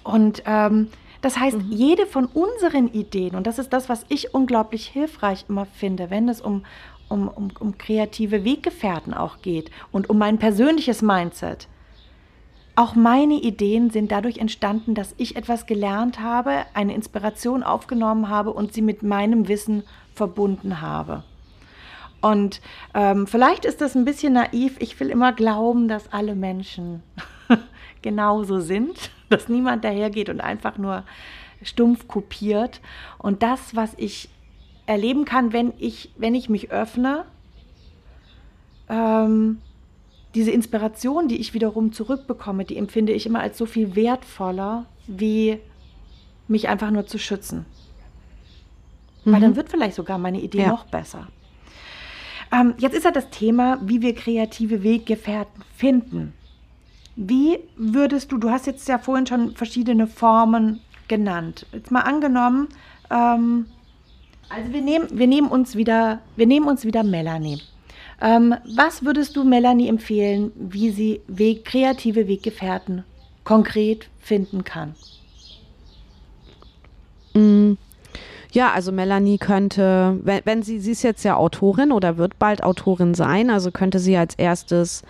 [0.03, 0.89] Und ähm,
[1.21, 1.71] das heißt, mhm.
[1.71, 6.29] jede von unseren Ideen, und das ist das, was ich unglaublich hilfreich immer finde, wenn
[6.29, 6.65] es um,
[7.09, 11.69] um, um, um kreative Weggefährten auch geht und um mein persönliches Mindset.
[12.75, 18.51] Auch meine Ideen sind dadurch entstanden, dass ich etwas gelernt habe, eine Inspiration aufgenommen habe
[18.51, 19.83] und sie mit meinem Wissen
[20.15, 21.23] verbunden habe.
[22.23, 22.63] Und
[22.95, 24.77] ähm, vielleicht ist das ein bisschen naiv.
[24.79, 27.03] Ich will immer glauben, dass alle Menschen
[28.03, 31.05] genauso sind, dass niemand dahergeht und einfach nur
[31.63, 32.81] stumpf kopiert.
[33.19, 34.31] Und das, was ich
[34.87, 37.25] erleben kann, wenn ich, wenn ich mich öffne,
[38.89, 39.59] ähm,
[40.35, 45.59] diese Inspiration, die ich wiederum zurückbekomme, die empfinde ich immer als so viel wertvoller, wie
[46.49, 47.67] mich einfach nur zu schützen.
[49.25, 49.33] mhm.
[49.33, 50.69] weil dann wird vielleicht sogar meine Idee ja.
[50.69, 51.29] noch besser.
[52.53, 56.35] Ähm, jetzt ist ja das Thema, wie wir kreative Weggefährten finden.
[57.17, 61.67] Wie würdest du, du hast jetzt ja vorhin schon verschiedene Formen genannt.
[61.73, 62.69] Jetzt mal angenommen,
[63.11, 63.67] ähm,
[64.49, 67.61] also wir nehmen, wir nehmen uns wieder, wir nehmen uns wieder Melanie.
[68.21, 73.05] Ähm, was würdest du Melanie empfehlen, wie sie Weg, kreative Weggefährten
[73.45, 74.95] konkret finden kann?
[77.35, 77.75] Mm.
[78.53, 82.63] Ja, also Melanie könnte, wenn, wenn sie, sie ist jetzt ja Autorin oder wird bald
[82.63, 85.03] Autorin sein, also könnte sie als erstes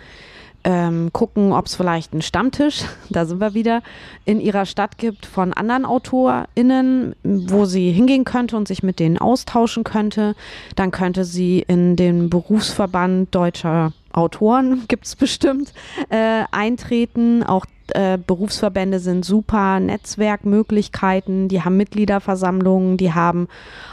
[0.63, 3.81] ähm, gucken, ob es vielleicht einen Stammtisch, da sind wir wieder,
[4.25, 9.17] in ihrer Stadt gibt von anderen AutorInnen, wo sie hingehen könnte und sich mit denen
[9.17, 10.35] austauschen könnte.
[10.75, 15.73] Dann könnte sie in den Berufsverband deutscher Autoren, gibt es bestimmt,
[16.09, 17.43] äh, eintreten.
[17.43, 23.47] Auch äh, Berufsverbände sind super Netzwerkmöglichkeiten, die haben Mitgliederversammlungen, die haben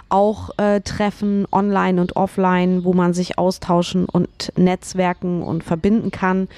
[0.08, 6.48] auch äh, Treffen online und offline, wo man sich austauschen und netzwerken und verbinden kann.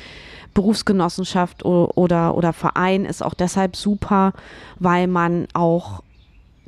[0.55, 4.35] Berufsgenossenschaft oder, oder Verein ist auch deshalb super,
[4.79, 6.03] weil man auch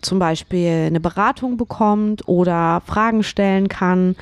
[0.01, 4.17] zum Beispiel eine Beratung bekommt oder Fragen stellen kann.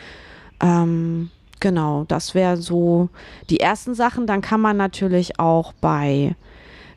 [0.61, 1.31] Ähm,
[1.62, 3.09] genau, das wäre so
[3.48, 4.27] die ersten Sachen.
[4.27, 6.35] Dann kann man natürlich auch bei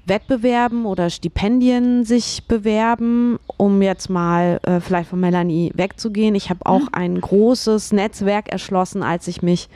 [0.08, 6.36] Wettbewerben oder Stipendien sich bewerben, um jetzt mal äh, vielleicht von Melanie wegzugehen.
[6.36, 6.89] Ich habe auch mhm.
[6.91, 9.69] ein großes Netzwerk erschlossen, als ich mich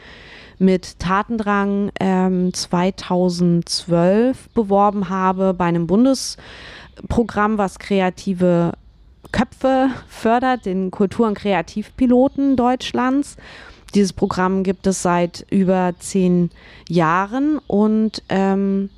[0.58, 8.74] mit Tatendrang ähm, 2012 beworben habe bei einem Bundesprogramm, was kreative
[9.32, 13.38] Köpfe fördert, den Kultur- und Kreativpiloten Deutschlands.
[13.96, 16.52] Dieses Programm gibt es seit über zehn
[16.88, 18.90] Jahren und ähm,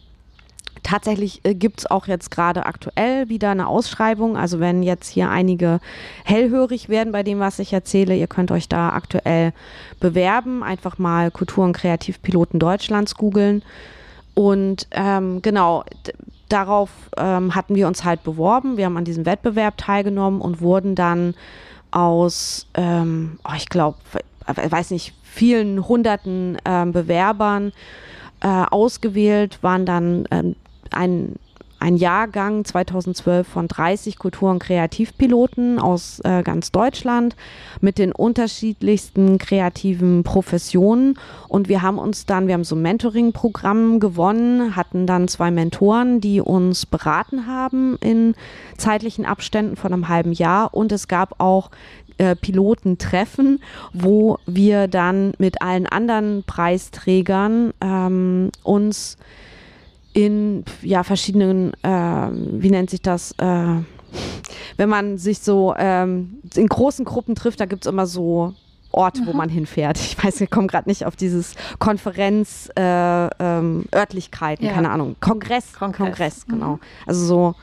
[0.83, 4.35] Tatsächlich äh, gibt es auch jetzt gerade aktuell wieder eine Ausschreibung.
[4.35, 5.79] Also wenn jetzt hier einige
[6.23, 9.53] hellhörig werden bei dem, was ich erzähle, ihr könnt euch da aktuell
[9.99, 10.63] bewerben.
[10.63, 13.63] Einfach mal Kultur- und Kreativpiloten Deutschlands googeln.
[14.33, 15.83] Und ähm, genau,
[16.49, 18.77] darauf ähm, hatten wir uns halt beworben.
[18.77, 21.35] Wir haben an diesem Wettbewerb teilgenommen und wurden dann
[21.91, 23.97] aus, ähm, oh, ich glaube,
[24.45, 27.71] weiß nicht, vielen hunderten ähm, Bewerbern
[28.41, 30.55] äh, ausgewählt, waren dann ähm,
[30.91, 31.35] ein,
[31.79, 37.35] ein Jahrgang 2012 von 30 Kultur- und Kreativpiloten aus äh, ganz Deutschland
[37.81, 41.17] mit den unterschiedlichsten kreativen Professionen.
[41.47, 46.21] Und wir haben uns dann, wir haben so ein Mentoring-Programm gewonnen, hatten dann zwei Mentoren,
[46.21, 48.35] die uns beraten haben in
[48.77, 50.73] zeitlichen Abständen von einem halben Jahr.
[50.73, 51.71] Und es gab auch
[52.21, 53.59] äh, Pilotentreffen,
[53.93, 59.17] wo wir dann mit allen anderen Preisträgern ähm, uns
[60.13, 63.75] in ja verschiedenen, äh, wie nennt sich das, äh,
[64.77, 68.53] wenn man sich so ähm, in großen Gruppen trifft, da gibt es immer so
[68.91, 69.37] Orte, wo mhm.
[69.37, 69.97] man hinfährt.
[69.97, 74.73] Ich weiß, wir kommen gerade nicht auf dieses Konferenz, äh, ähm, Örtlichkeiten, ja.
[74.73, 76.73] keine Ahnung, Kongress, Kongress, Kongress genau.
[76.73, 76.79] Mhm.
[77.07, 77.55] Also so,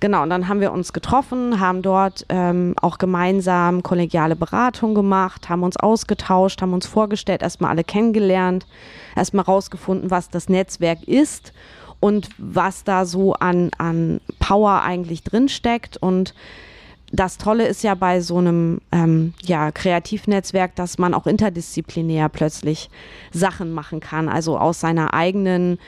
[0.00, 0.22] genau.
[0.22, 5.62] Und dann haben wir uns getroffen, haben dort ähm, auch gemeinsam kollegiale Beratung gemacht, haben
[5.62, 8.66] uns ausgetauscht, haben uns vorgestellt, erstmal alle kennengelernt,
[9.16, 11.52] erstmal rausgefunden, was das Netzwerk ist
[12.00, 15.96] und was da so an, an Power eigentlich drinsteckt.
[15.96, 16.34] Und
[17.10, 22.90] das Tolle ist ja bei so einem ähm, ja, Kreativnetzwerk, dass man auch interdisziplinär plötzlich
[23.32, 24.28] Sachen machen kann.
[24.28, 25.78] Also aus seiner eigenen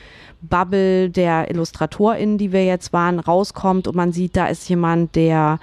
[0.41, 5.59] Bubble der IllustratorInnen, die wir jetzt waren, rauskommt und man sieht, da ist jemand, der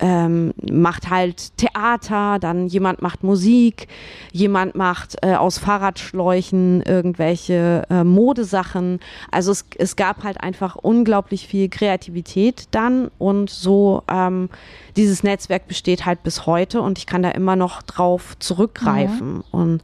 [0.00, 3.88] ähm, macht halt Theater, dann jemand macht Musik,
[4.32, 9.00] jemand macht äh, aus Fahrradschläuchen irgendwelche äh, Modesachen.
[9.30, 14.48] Also es, es gab halt einfach unglaublich viel Kreativität dann und so ähm,
[14.96, 19.44] dieses Netzwerk besteht halt bis heute und ich kann da immer noch drauf zurückgreifen mhm.
[19.50, 19.82] und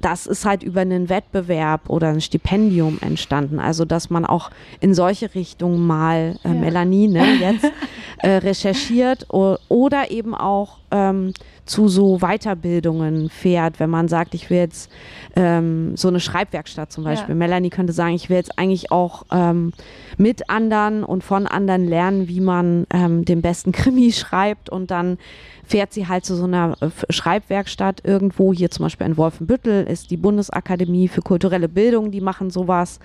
[0.00, 3.58] das ist halt über einen Wettbewerb oder ein Stipendium entstanden.
[3.58, 6.54] Also, dass man auch in solche Richtungen mal, äh, ja.
[6.54, 7.64] Melanie, ne, jetzt
[8.18, 11.32] äh, recherchiert oder eben auch ähm,
[11.68, 14.90] zu so Weiterbildungen fährt, wenn man sagt, ich will jetzt
[15.36, 17.34] ähm, so eine Schreibwerkstatt zum Beispiel.
[17.34, 17.38] Ja.
[17.38, 19.72] Melanie könnte sagen, ich will jetzt eigentlich auch ähm,
[20.16, 25.18] mit anderen und von anderen lernen, wie man ähm, den besten Krimi schreibt und dann
[25.64, 28.52] fährt sie halt zu so einer äh, Schreibwerkstatt irgendwo.
[28.52, 32.98] Hier zum Beispiel in Wolfenbüttel ist die Bundesakademie für kulturelle Bildung, die machen sowas.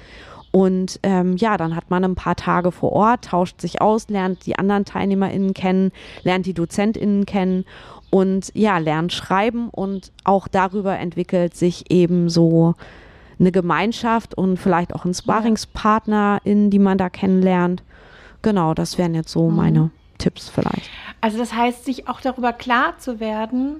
[0.55, 4.45] Und ähm, ja, dann hat man ein paar Tage vor Ort, tauscht sich aus, lernt
[4.45, 7.65] die anderen TeilnehmerInnen kennen, lernt die DozentInnen kennen
[8.11, 12.75] und ja, lernt schreiben und auch darüber entwickelt sich eben so
[13.39, 17.81] eine Gemeinschaft und vielleicht auch ein Sparringspartner, in die man da kennenlernt.
[18.43, 19.55] Genau, das wären jetzt so mhm.
[19.55, 19.89] meine
[20.19, 20.87] Tipps vielleicht.
[21.19, 23.77] Also das heißt, sich auch darüber klar zu werden,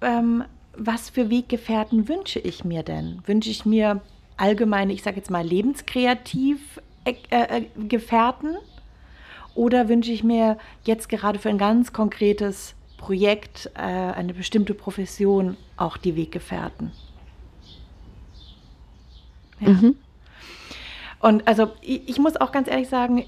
[0.00, 0.44] ähm,
[0.76, 3.20] was für Weggefährten wünsche ich mir denn?
[3.26, 4.00] Wünsche ich mir
[4.38, 8.56] allgemeine, ich sage jetzt mal, lebenskreativ äh, äh, Gefährten?
[9.54, 15.56] Oder wünsche ich mir jetzt gerade für ein ganz konkretes Projekt, äh, eine bestimmte Profession
[15.76, 16.92] auch die Weggefährten?
[19.60, 19.70] Ja.
[19.70, 19.96] Mhm.
[21.20, 23.24] Und also ich, ich, muss auch ganz ehrlich sagen,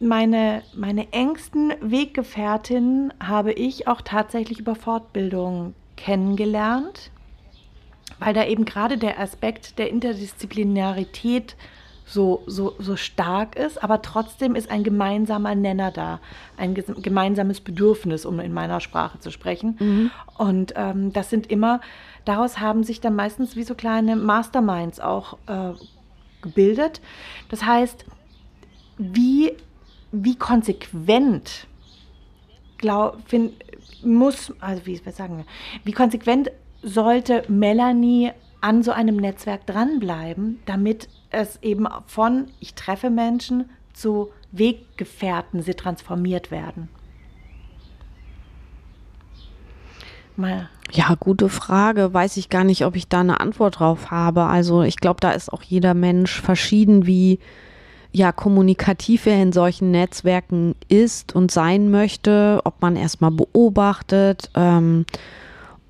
[0.00, 7.10] meine, meine engsten Weggefährtinnen habe ich auch tatsächlich über Fortbildung kennengelernt,
[8.20, 11.56] weil da eben gerade der Aspekt der Interdisziplinarität
[12.04, 16.20] so, so, so stark ist, aber trotzdem ist ein gemeinsamer Nenner da,
[16.56, 19.76] ein gemeinsames Bedürfnis, um in meiner Sprache zu sprechen.
[19.78, 20.10] Mhm.
[20.36, 21.80] Und ähm, das sind immer,
[22.24, 25.72] daraus haben sich dann meistens wie so kleine Masterminds auch äh,
[26.42, 27.00] gebildet.
[27.48, 28.04] Das heißt,
[28.98, 29.52] wie,
[30.10, 31.68] wie konsequent
[32.80, 33.52] glaub, find,
[34.02, 35.44] muss, also wie sagen wir,
[35.84, 36.50] wie konsequent
[36.82, 44.30] sollte Melanie an so einem Netzwerk dranbleiben, damit es eben von ich treffe Menschen zu
[44.52, 46.88] Weggefährten sie transformiert werden?
[50.36, 50.68] Mal.
[50.92, 52.12] Ja, gute Frage.
[52.14, 54.44] Weiß ich gar nicht, ob ich da eine Antwort drauf habe.
[54.44, 57.38] Also ich glaube, da ist auch jeder Mensch verschieden, wie
[58.12, 65.04] ja kommunikativ er in solchen Netzwerken ist und sein möchte, ob man erstmal beobachtet ähm,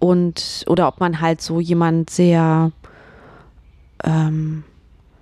[0.01, 2.73] und oder ob man halt so jemand sehr
[4.03, 4.65] ähm,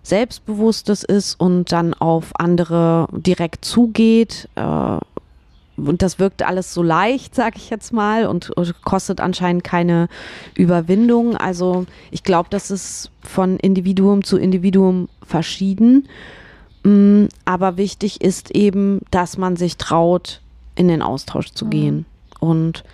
[0.03, 4.49] Selbstbewusstes ist und dann auf andere direkt zugeht.
[4.55, 4.99] Äh,
[5.77, 10.09] und das wirkt alles so leicht, sag ich jetzt mal, und, und kostet anscheinend keine
[10.55, 11.37] Überwindung.
[11.37, 16.09] Also ich glaube, das ist von Individuum zu Individuum verschieden.
[16.83, 20.41] Mm, aber wichtig ist eben, dass man sich traut,
[20.75, 21.71] in den Austausch zu mhm.
[21.71, 22.07] gehen.
[22.41, 22.85] Und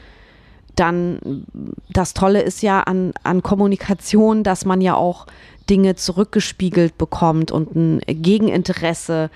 [0.76, 1.46] dann,
[1.90, 5.26] das Tolle ist ja an, an Kommunikation, dass man ja auch
[5.70, 9.30] Dinge zurückgespiegelt bekommt und ein Gegeninteresse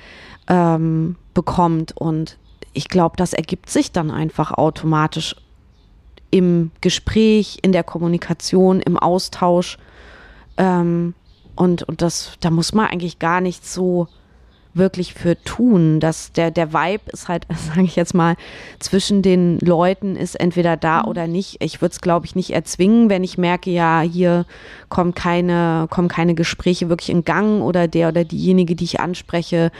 [0.48, 1.96] ähm, bekommt.
[1.96, 2.36] Und
[2.72, 5.36] ich glaube, das ergibt sich dann einfach automatisch
[6.30, 9.78] im Gespräch, in der Kommunikation, im Austausch.
[10.56, 11.14] Ähm,
[11.56, 14.08] und, und das, da muss man eigentlich gar nicht so
[14.78, 16.00] wirklich für tun.
[16.00, 18.36] Dass der, der Vibe ist halt, sage ich jetzt mal,
[18.78, 21.08] zwischen den Leuten ist entweder da mhm.
[21.08, 21.56] oder nicht.
[21.60, 24.46] Ich würde es, glaube ich, nicht erzwingen, wenn ich merke, ja, hier
[24.88, 29.70] kommen keine, kommen keine Gespräche wirklich in Gang oder der oder diejenige, die ich anspreche,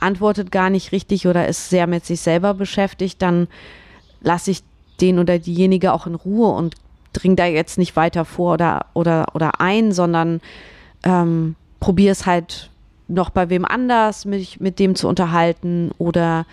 [0.00, 3.48] antwortet gar nicht richtig oder ist sehr mit sich selber beschäftigt, dann
[4.20, 4.62] lasse ich
[5.00, 6.74] den oder diejenige auch in Ruhe und
[7.12, 10.40] dring da jetzt nicht weiter vor oder, oder, oder ein, sondern
[11.04, 12.70] ähm, probiere es halt
[13.12, 16.46] noch bei wem anders mich mit dem zu unterhalten oder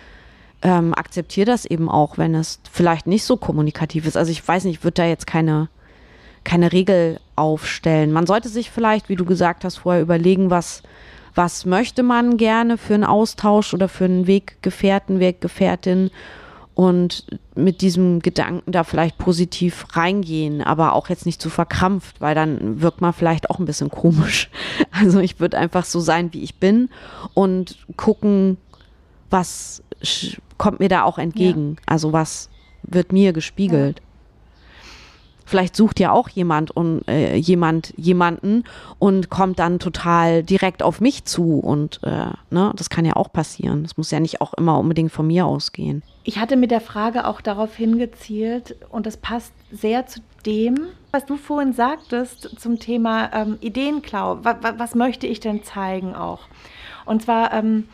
[0.62, 4.16] ähm, akzeptiere das eben auch, wenn es vielleicht nicht so kommunikativ ist.
[4.16, 5.68] Also ich weiß nicht, ich würde da jetzt keine,
[6.44, 8.12] keine Regel aufstellen.
[8.12, 10.82] Man sollte sich vielleicht, wie du gesagt hast, vorher überlegen, was,
[11.34, 16.10] was möchte man gerne für einen Austausch oder für einen Weggefährten, Weggefährtin
[16.80, 22.34] und mit diesem Gedanken da vielleicht positiv reingehen, aber auch jetzt nicht zu verkrampft, weil
[22.34, 24.48] dann wirkt man vielleicht auch ein bisschen komisch.
[24.90, 26.88] Also ich würde einfach so sein, wie ich bin
[27.34, 28.56] und gucken,
[29.28, 29.82] was
[30.56, 31.76] kommt mir da auch entgegen.
[31.78, 31.82] Ja.
[31.86, 32.48] Also was
[32.82, 33.98] wird mir gespiegelt.
[33.98, 34.04] Ja.
[35.50, 38.62] Vielleicht sucht ja auch jemand und äh, jemand jemanden
[39.00, 43.32] und kommt dann total direkt auf mich zu und äh, ne, das kann ja auch
[43.32, 43.82] passieren.
[43.82, 46.04] Das muss ja nicht auch immer unbedingt von mir ausgehen.
[46.22, 51.26] Ich hatte mit der Frage auch darauf hingezielt und das passt sehr zu dem, was
[51.26, 54.38] du vorhin sagtest zum Thema ähm, Ideenklau.
[54.44, 56.42] Was, was, möchte ich denn zeigen auch?
[57.06, 57.88] Und zwar ähm,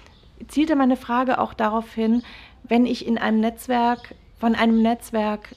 [0.49, 2.23] zielte meine Frage auch darauf hin,
[2.65, 5.55] wenn ich in einem Netzwerk, von einem Netzwerk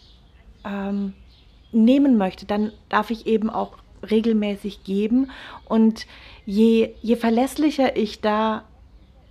[0.63, 1.13] ähm,
[1.71, 3.77] nehmen möchte, dann darf ich eben auch
[4.10, 5.32] regelmäßig geben.
[5.65, 6.08] Und
[6.45, 8.63] je, je verlässlicher ich da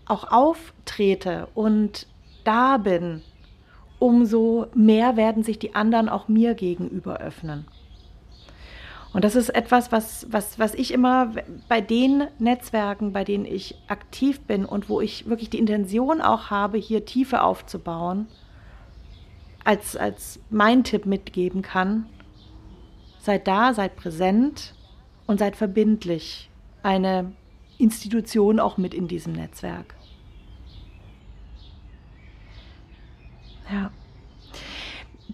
[0.07, 2.07] auch auftrete und
[2.45, 3.23] da bin,
[3.99, 7.67] umso mehr werden sich die anderen auch mir gegenüber öffnen.
[9.13, 11.33] Und das ist etwas, was, was, was ich immer
[11.69, 16.51] bei den Netzwerken, bei denen ich aktiv bin und wo ich wirklich die Intention auch
[16.51, 18.29] habe, hier Tiefe aufzubauen,
[19.65, 22.07] als, als mein Tipp mitgeben kann,
[23.29, 24.73] Seid da, seid präsent
[25.27, 26.49] und seid verbindlich.
[26.83, 27.33] Eine
[27.77, 29.95] Institution auch mit in diesem Netzwerk.
[33.71, 33.91] Ja.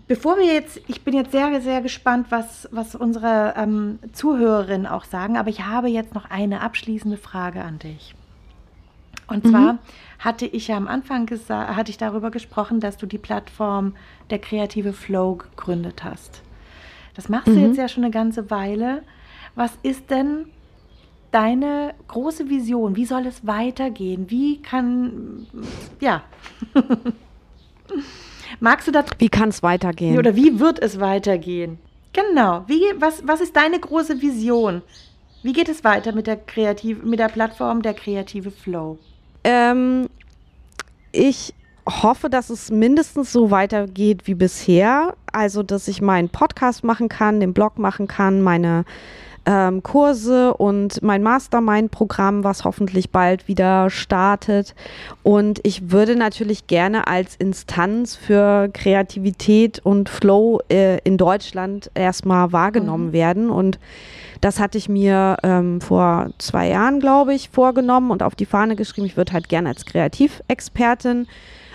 [0.08, 5.04] Bevor wir jetzt, ich bin jetzt sehr, sehr gespannt, was, was unsere ähm, Zuhörerinnen auch
[5.04, 8.16] sagen, aber ich habe jetzt noch eine abschließende Frage an dich.
[9.28, 9.78] Und zwar mhm.
[10.18, 13.94] hatte ich ja am Anfang gesagt, hatte ich darüber gesprochen, dass du die Plattform
[14.30, 16.42] der kreative Flow gegründet hast.
[17.14, 17.54] Das machst mhm.
[17.54, 19.02] du jetzt ja schon eine ganze Weile.
[19.54, 20.46] Was ist denn
[21.30, 22.96] deine große Vision?
[22.96, 24.30] Wie soll es weitergehen?
[24.30, 25.46] Wie kann,
[26.00, 26.22] ja.
[28.60, 29.06] Magst du das?
[29.18, 30.18] Wie kann es weitergehen?
[30.18, 31.78] Oder wie wird es weitergehen?
[32.12, 32.64] Genau.
[32.66, 34.82] Wie, was, was ist deine große Vision?
[35.42, 38.98] Wie geht es weiter mit der, Kreativ mit der Plattform der kreative Flow?
[39.42, 40.08] Ähm,
[41.12, 41.52] ich
[41.88, 45.14] hoffe, dass es mindestens so weitergeht wie bisher.
[45.32, 48.84] Also, dass ich meinen Podcast machen kann, den Blog machen kann, meine
[49.46, 54.74] ähm, Kurse und mein Mastermind-Programm, was hoffentlich bald wieder startet.
[55.22, 62.52] Und ich würde natürlich gerne als Instanz für Kreativität und Flow äh, in Deutschland erstmal
[62.52, 63.12] wahrgenommen mhm.
[63.12, 63.50] werden.
[63.50, 63.78] Und
[64.40, 68.76] das hatte ich mir ähm, vor zwei Jahren, glaube ich, vorgenommen und auf die Fahne
[68.76, 69.06] geschrieben.
[69.06, 71.26] Ich würde halt gerne als Kreativexpertin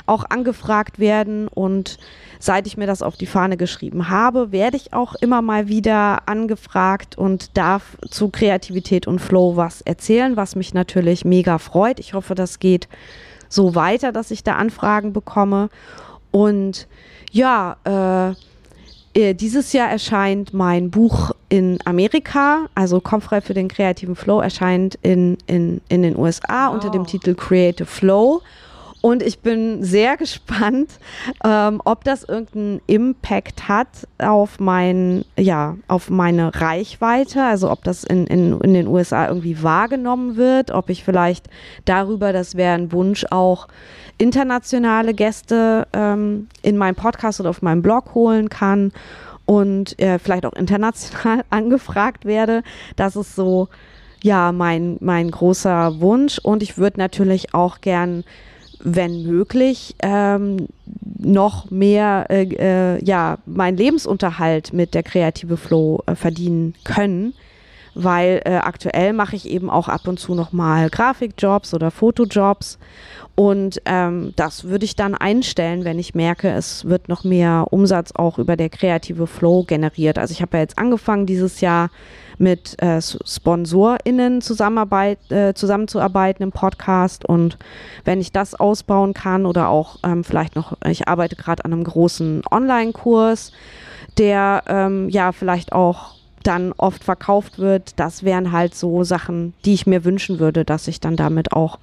[0.09, 1.97] auch angefragt werden und
[2.39, 6.27] seit ich mir das auf die Fahne geschrieben habe, werde ich auch immer mal wieder
[6.27, 11.99] angefragt und darf zu Kreativität und Flow was erzählen, was mich natürlich mega freut.
[11.99, 12.87] Ich hoffe, das geht
[13.49, 15.69] so weiter, dass ich da Anfragen bekomme.
[16.31, 16.87] Und
[17.31, 24.15] ja, äh, äh dieses Jahr erscheint mein Buch in Amerika, also Kopffrei für den kreativen
[24.15, 26.75] Flow, erscheint in, in, in den USA wow.
[26.75, 28.41] unter dem Titel Creative Flow.
[29.01, 30.91] Und ich bin sehr gespannt,
[31.43, 33.87] ähm, ob das irgendeinen Impact hat
[34.17, 39.63] auf mein, ja, auf meine Reichweite, also ob das in, in, in den USA irgendwie
[39.63, 41.47] wahrgenommen wird, ob ich vielleicht
[41.85, 43.67] darüber, das wäre ein Wunsch, auch
[44.17, 48.91] internationale Gäste ähm, in meinen Podcast oder auf meinem Blog holen kann
[49.45, 52.63] und äh, vielleicht auch international angefragt werde.
[52.97, 53.69] Das ist so,
[54.21, 56.37] ja, mein, mein großer Wunsch.
[56.39, 58.25] Und ich würde natürlich auch gern
[58.79, 60.67] wenn möglich, ähm,
[61.17, 67.33] noch mehr, äh, äh, ja, meinen Lebensunterhalt mit der Kreative Flow äh, verdienen können.
[68.01, 72.79] Weil äh, aktuell mache ich eben auch ab und zu nochmal Grafikjobs oder Fotojobs.
[73.35, 78.11] Und ähm, das würde ich dann einstellen, wenn ich merke, es wird noch mehr Umsatz
[78.13, 80.17] auch über der kreative Flow generiert.
[80.17, 81.89] Also ich habe ja jetzt angefangen dieses Jahr
[82.37, 87.23] mit äh, SponsorInnen zusammenarbeit, äh, zusammenzuarbeiten im Podcast.
[87.25, 87.57] Und
[88.05, 91.83] wenn ich das ausbauen kann oder auch ähm, vielleicht noch, ich arbeite gerade an einem
[91.83, 93.51] großen Online-Kurs,
[94.17, 99.73] der ähm, ja vielleicht auch dann oft verkauft wird, das wären halt so Sachen, die
[99.73, 101.79] ich mir wünschen würde, dass ich dann damit auch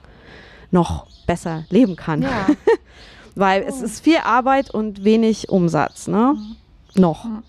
[0.70, 2.22] noch besser leben kann.
[2.22, 2.46] Ja.
[3.34, 3.68] Weil oh.
[3.68, 6.34] es ist viel Arbeit und wenig Umsatz, ne?
[6.34, 7.00] Mhm.
[7.00, 7.24] Noch.
[7.24, 7.42] Mhm.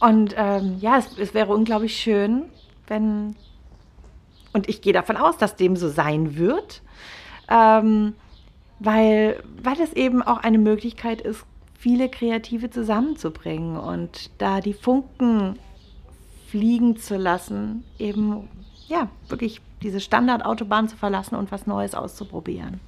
[0.00, 2.44] Und ähm, ja, es, es wäre unglaublich schön,
[2.86, 3.34] wenn,
[4.52, 6.82] und ich gehe davon aus, dass dem so sein wird,
[7.50, 8.14] ähm,
[8.78, 11.44] weil, weil es eben auch eine Möglichkeit ist,
[11.78, 15.58] viele Kreative zusammenzubringen und da die Funken
[16.50, 18.48] fliegen zu lassen, eben
[18.88, 22.80] ja, wirklich diese Standardautobahn zu verlassen und was Neues auszuprobieren.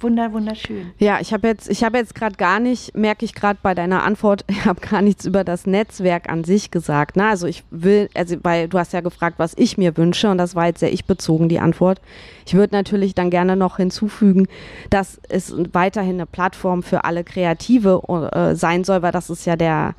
[0.00, 0.92] Wunder, wunderschön.
[0.98, 4.44] Ja, ich habe jetzt, ich jetzt gerade gar nicht, merke ich gerade bei deiner Antwort,
[4.48, 7.16] ich habe gar nichts über das Netzwerk an sich gesagt.
[7.16, 7.26] Ne?
[7.26, 10.54] Also ich will, also weil du hast ja gefragt, was ich mir wünsche und das
[10.54, 12.00] war jetzt sehr ich bezogen die Antwort.
[12.46, 14.46] Ich würde natürlich dann gerne noch hinzufügen,
[14.90, 19.56] dass es weiterhin eine Plattform für alle Kreative äh, sein soll, weil das ist ja
[19.56, 19.94] der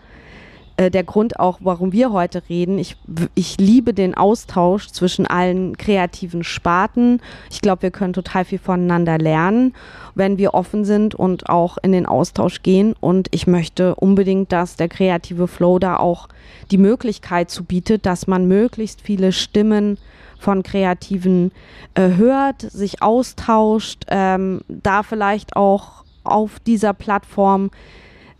[0.80, 2.80] äh, der Grund auch, warum wir heute reden.
[2.80, 2.96] Ich,
[3.36, 7.22] ich liebe den Austausch zwischen allen kreativen Sparten.
[7.52, 9.74] Ich glaube, wir können total viel voneinander lernen,
[10.16, 12.96] wenn wir offen sind und auch in den Austausch gehen.
[13.02, 16.30] Und ich möchte unbedingt, dass der kreative Flow da auch
[16.72, 19.98] die Möglichkeit zu bietet, dass man möglichst viele Stimmen
[20.38, 21.52] von Kreativen
[21.96, 27.70] äh, hört, sich austauscht, ähm, da vielleicht auch auf dieser Plattform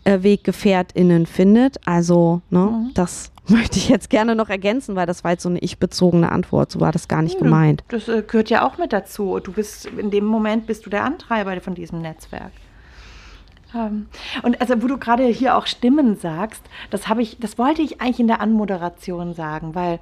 [0.04, 1.78] äh, WeggefährtInnen findet.
[1.86, 2.90] Also, ne, mhm.
[2.94, 6.70] das möchte ich jetzt gerne noch ergänzen, weil das war jetzt so eine ich-bezogene Antwort.
[6.70, 7.84] So war das gar nicht ja, gemeint.
[7.88, 9.38] Das äh, gehört ja auch mit dazu.
[9.40, 12.52] Du bist, in dem Moment bist du der Antreiber von diesem Netzwerk.
[13.74, 14.06] Ähm,
[14.42, 18.00] und also, wo du gerade hier auch Stimmen sagst, das habe ich, das wollte ich
[18.00, 20.00] eigentlich in der Anmoderation sagen, weil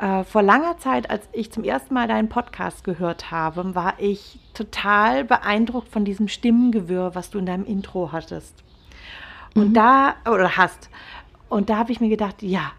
[0.00, 4.38] äh, vor langer Zeit, als ich zum ersten Mal deinen Podcast gehört habe, war ich
[4.54, 8.54] total beeindruckt von diesem Stimmengewirr, was du in deinem Intro hattest.
[9.54, 9.74] Und mhm.
[9.74, 10.90] da, oder hast.
[11.48, 12.72] Und da habe ich mir gedacht, ja,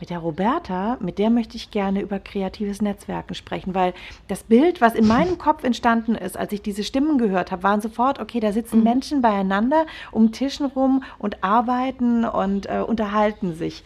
[0.00, 3.94] mit der Roberta, mit der möchte ich gerne über kreatives Netzwerken sprechen, weil
[4.28, 7.80] das Bild, was in meinem Kopf entstanden ist, als ich diese Stimmen gehört habe, waren
[7.80, 8.84] sofort, okay, da sitzen mhm.
[8.84, 13.84] Menschen beieinander um Tischen rum und arbeiten und äh, unterhalten sich.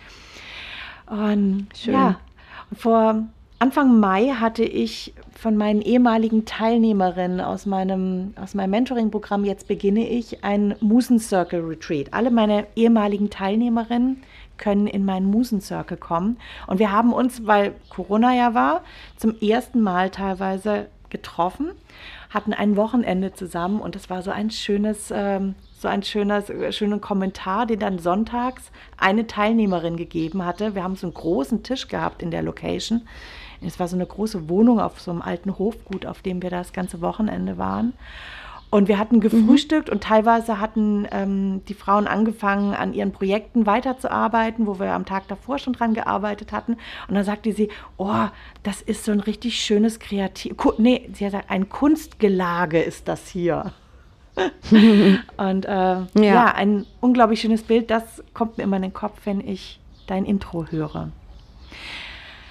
[1.06, 1.94] Und Schön.
[1.94, 2.20] ja,
[2.76, 3.28] vor
[3.60, 10.06] Anfang Mai hatte ich von meinen ehemaligen Teilnehmerinnen aus meinem, aus meinem Mentoring-Programm, jetzt beginne
[10.06, 12.14] ich ein Musen Circle Retreat.
[12.14, 14.22] Alle meine ehemaligen Teilnehmerinnen
[14.58, 16.36] können in meinen Musen Circle kommen.
[16.68, 18.84] Und wir haben uns, weil Corona ja war,
[19.16, 21.72] zum ersten Mal teilweise getroffen,
[22.30, 26.98] hatten ein Wochenende zusammen und es war so ein schönes, ähm, so ein schöner, schöner
[27.00, 30.76] Kommentar, den dann sonntags eine Teilnehmerin gegeben hatte.
[30.76, 33.02] Wir haben so einen großen Tisch gehabt in der Location.
[33.60, 36.72] Es war so eine große Wohnung auf so einem alten Hofgut, auf dem wir das
[36.72, 37.92] ganze Wochenende waren.
[38.70, 39.94] Und wir hatten gefrühstückt mhm.
[39.94, 45.26] und teilweise hatten ähm, die Frauen angefangen, an ihren Projekten weiterzuarbeiten, wo wir am Tag
[45.28, 46.76] davor schon dran gearbeitet hatten.
[47.08, 48.26] Und dann sagte sie, oh,
[48.62, 50.54] das ist so ein richtig schönes Kreativ...
[50.76, 53.72] Nee, sie hat gesagt, ein Kunstgelage ist das hier.
[55.36, 56.04] und äh, ja.
[56.14, 60.24] ja, ein unglaublich schönes Bild, das kommt mir immer in den Kopf, wenn ich dein
[60.24, 61.10] Intro höre.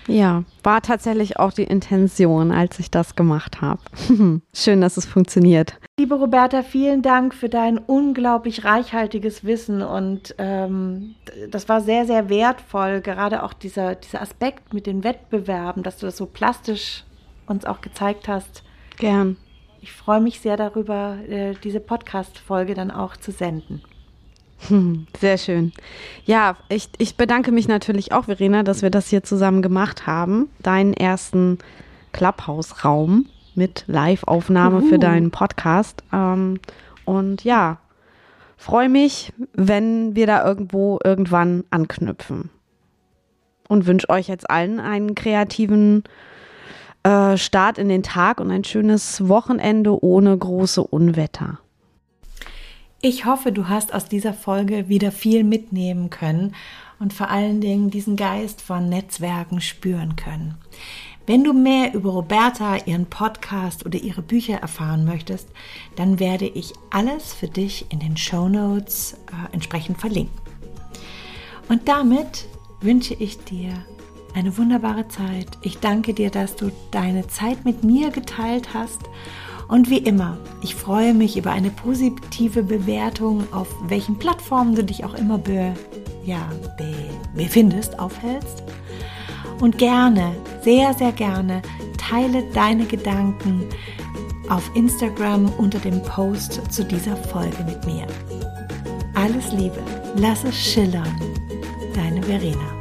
[0.08, 3.82] Ja, war tatsächlich auch die Intention, als ich das gemacht habe.
[4.54, 5.76] Schön, dass es funktioniert.
[6.00, 11.16] Liebe Roberta, vielen Dank für dein unglaublich reichhaltiges Wissen und ähm,
[11.52, 16.06] das war sehr, sehr wertvoll, gerade auch dieser, dieser Aspekt mit den Wettbewerben, dass du
[16.06, 17.04] das so plastisch
[17.46, 18.64] uns auch gezeigt hast.
[18.98, 19.38] Gern.
[19.82, 23.82] Ich freue mich sehr darüber, äh, diese Podcast-Folge dann auch zu senden.
[25.20, 25.72] Sehr schön.
[26.26, 30.50] Ja, ich, ich bedanke mich natürlich auch, Verena, dass wir das hier zusammen gemacht haben.
[30.62, 31.60] Deinen ersten
[32.14, 36.04] Clubhouse-Raum mit Live-Aufnahme für deinen Podcast.
[36.14, 36.60] Ähm,
[37.06, 37.80] und ja,
[38.56, 42.50] freue mich, wenn wir da irgendwo irgendwann anknüpfen.
[43.68, 46.04] Und wünsche euch jetzt allen einen kreativen
[47.04, 51.60] äh, Start in den Tag und ein schönes Wochenende ohne große Unwetter.
[53.00, 56.56] Ich hoffe, du hast aus dieser Folge wieder viel mitnehmen können
[56.98, 60.56] und vor allen Dingen diesen Geist von Netzwerken spüren können.
[61.28, 65.48] Wenn du mehr über Roberta, ihren Podcast oder ihre Bücher erfahren möchtest,
[65.96, 70.36] dann werde ich alles für dich in den Show Notes äh, entsprechend verlinken.
[71.70, 72.46] Und damit
[72.82, 73.74] wünsche ich dir
[74.34, 75.50] eine wunderbare Zeit.
[75.62, 79.02] Ich danke dir, dass du deine Zeit mit mir geteilt hast
[79.68, 85.04] und wie immer, ich freue mich über eine positive Bewertung, auf welchen Plattformen du dich
[85.04, 85.74] auch immer be,
[86.26, 86.94] ja, be,
[87.36, 88.64] befindest, aufhältst.
[89.60, 91.62] Und gerne, sehr, sehr gerne,
[91.98, 93.64] teile deine Gedanken
[94.50, 98.08] auf Instagram unter dem Post zu dieser Folge mit mir.
[99.16, 99.80] Alles Liebe,
[100.16, 101.20] lass es schillern,
[101.94, 102.78] deine Verena.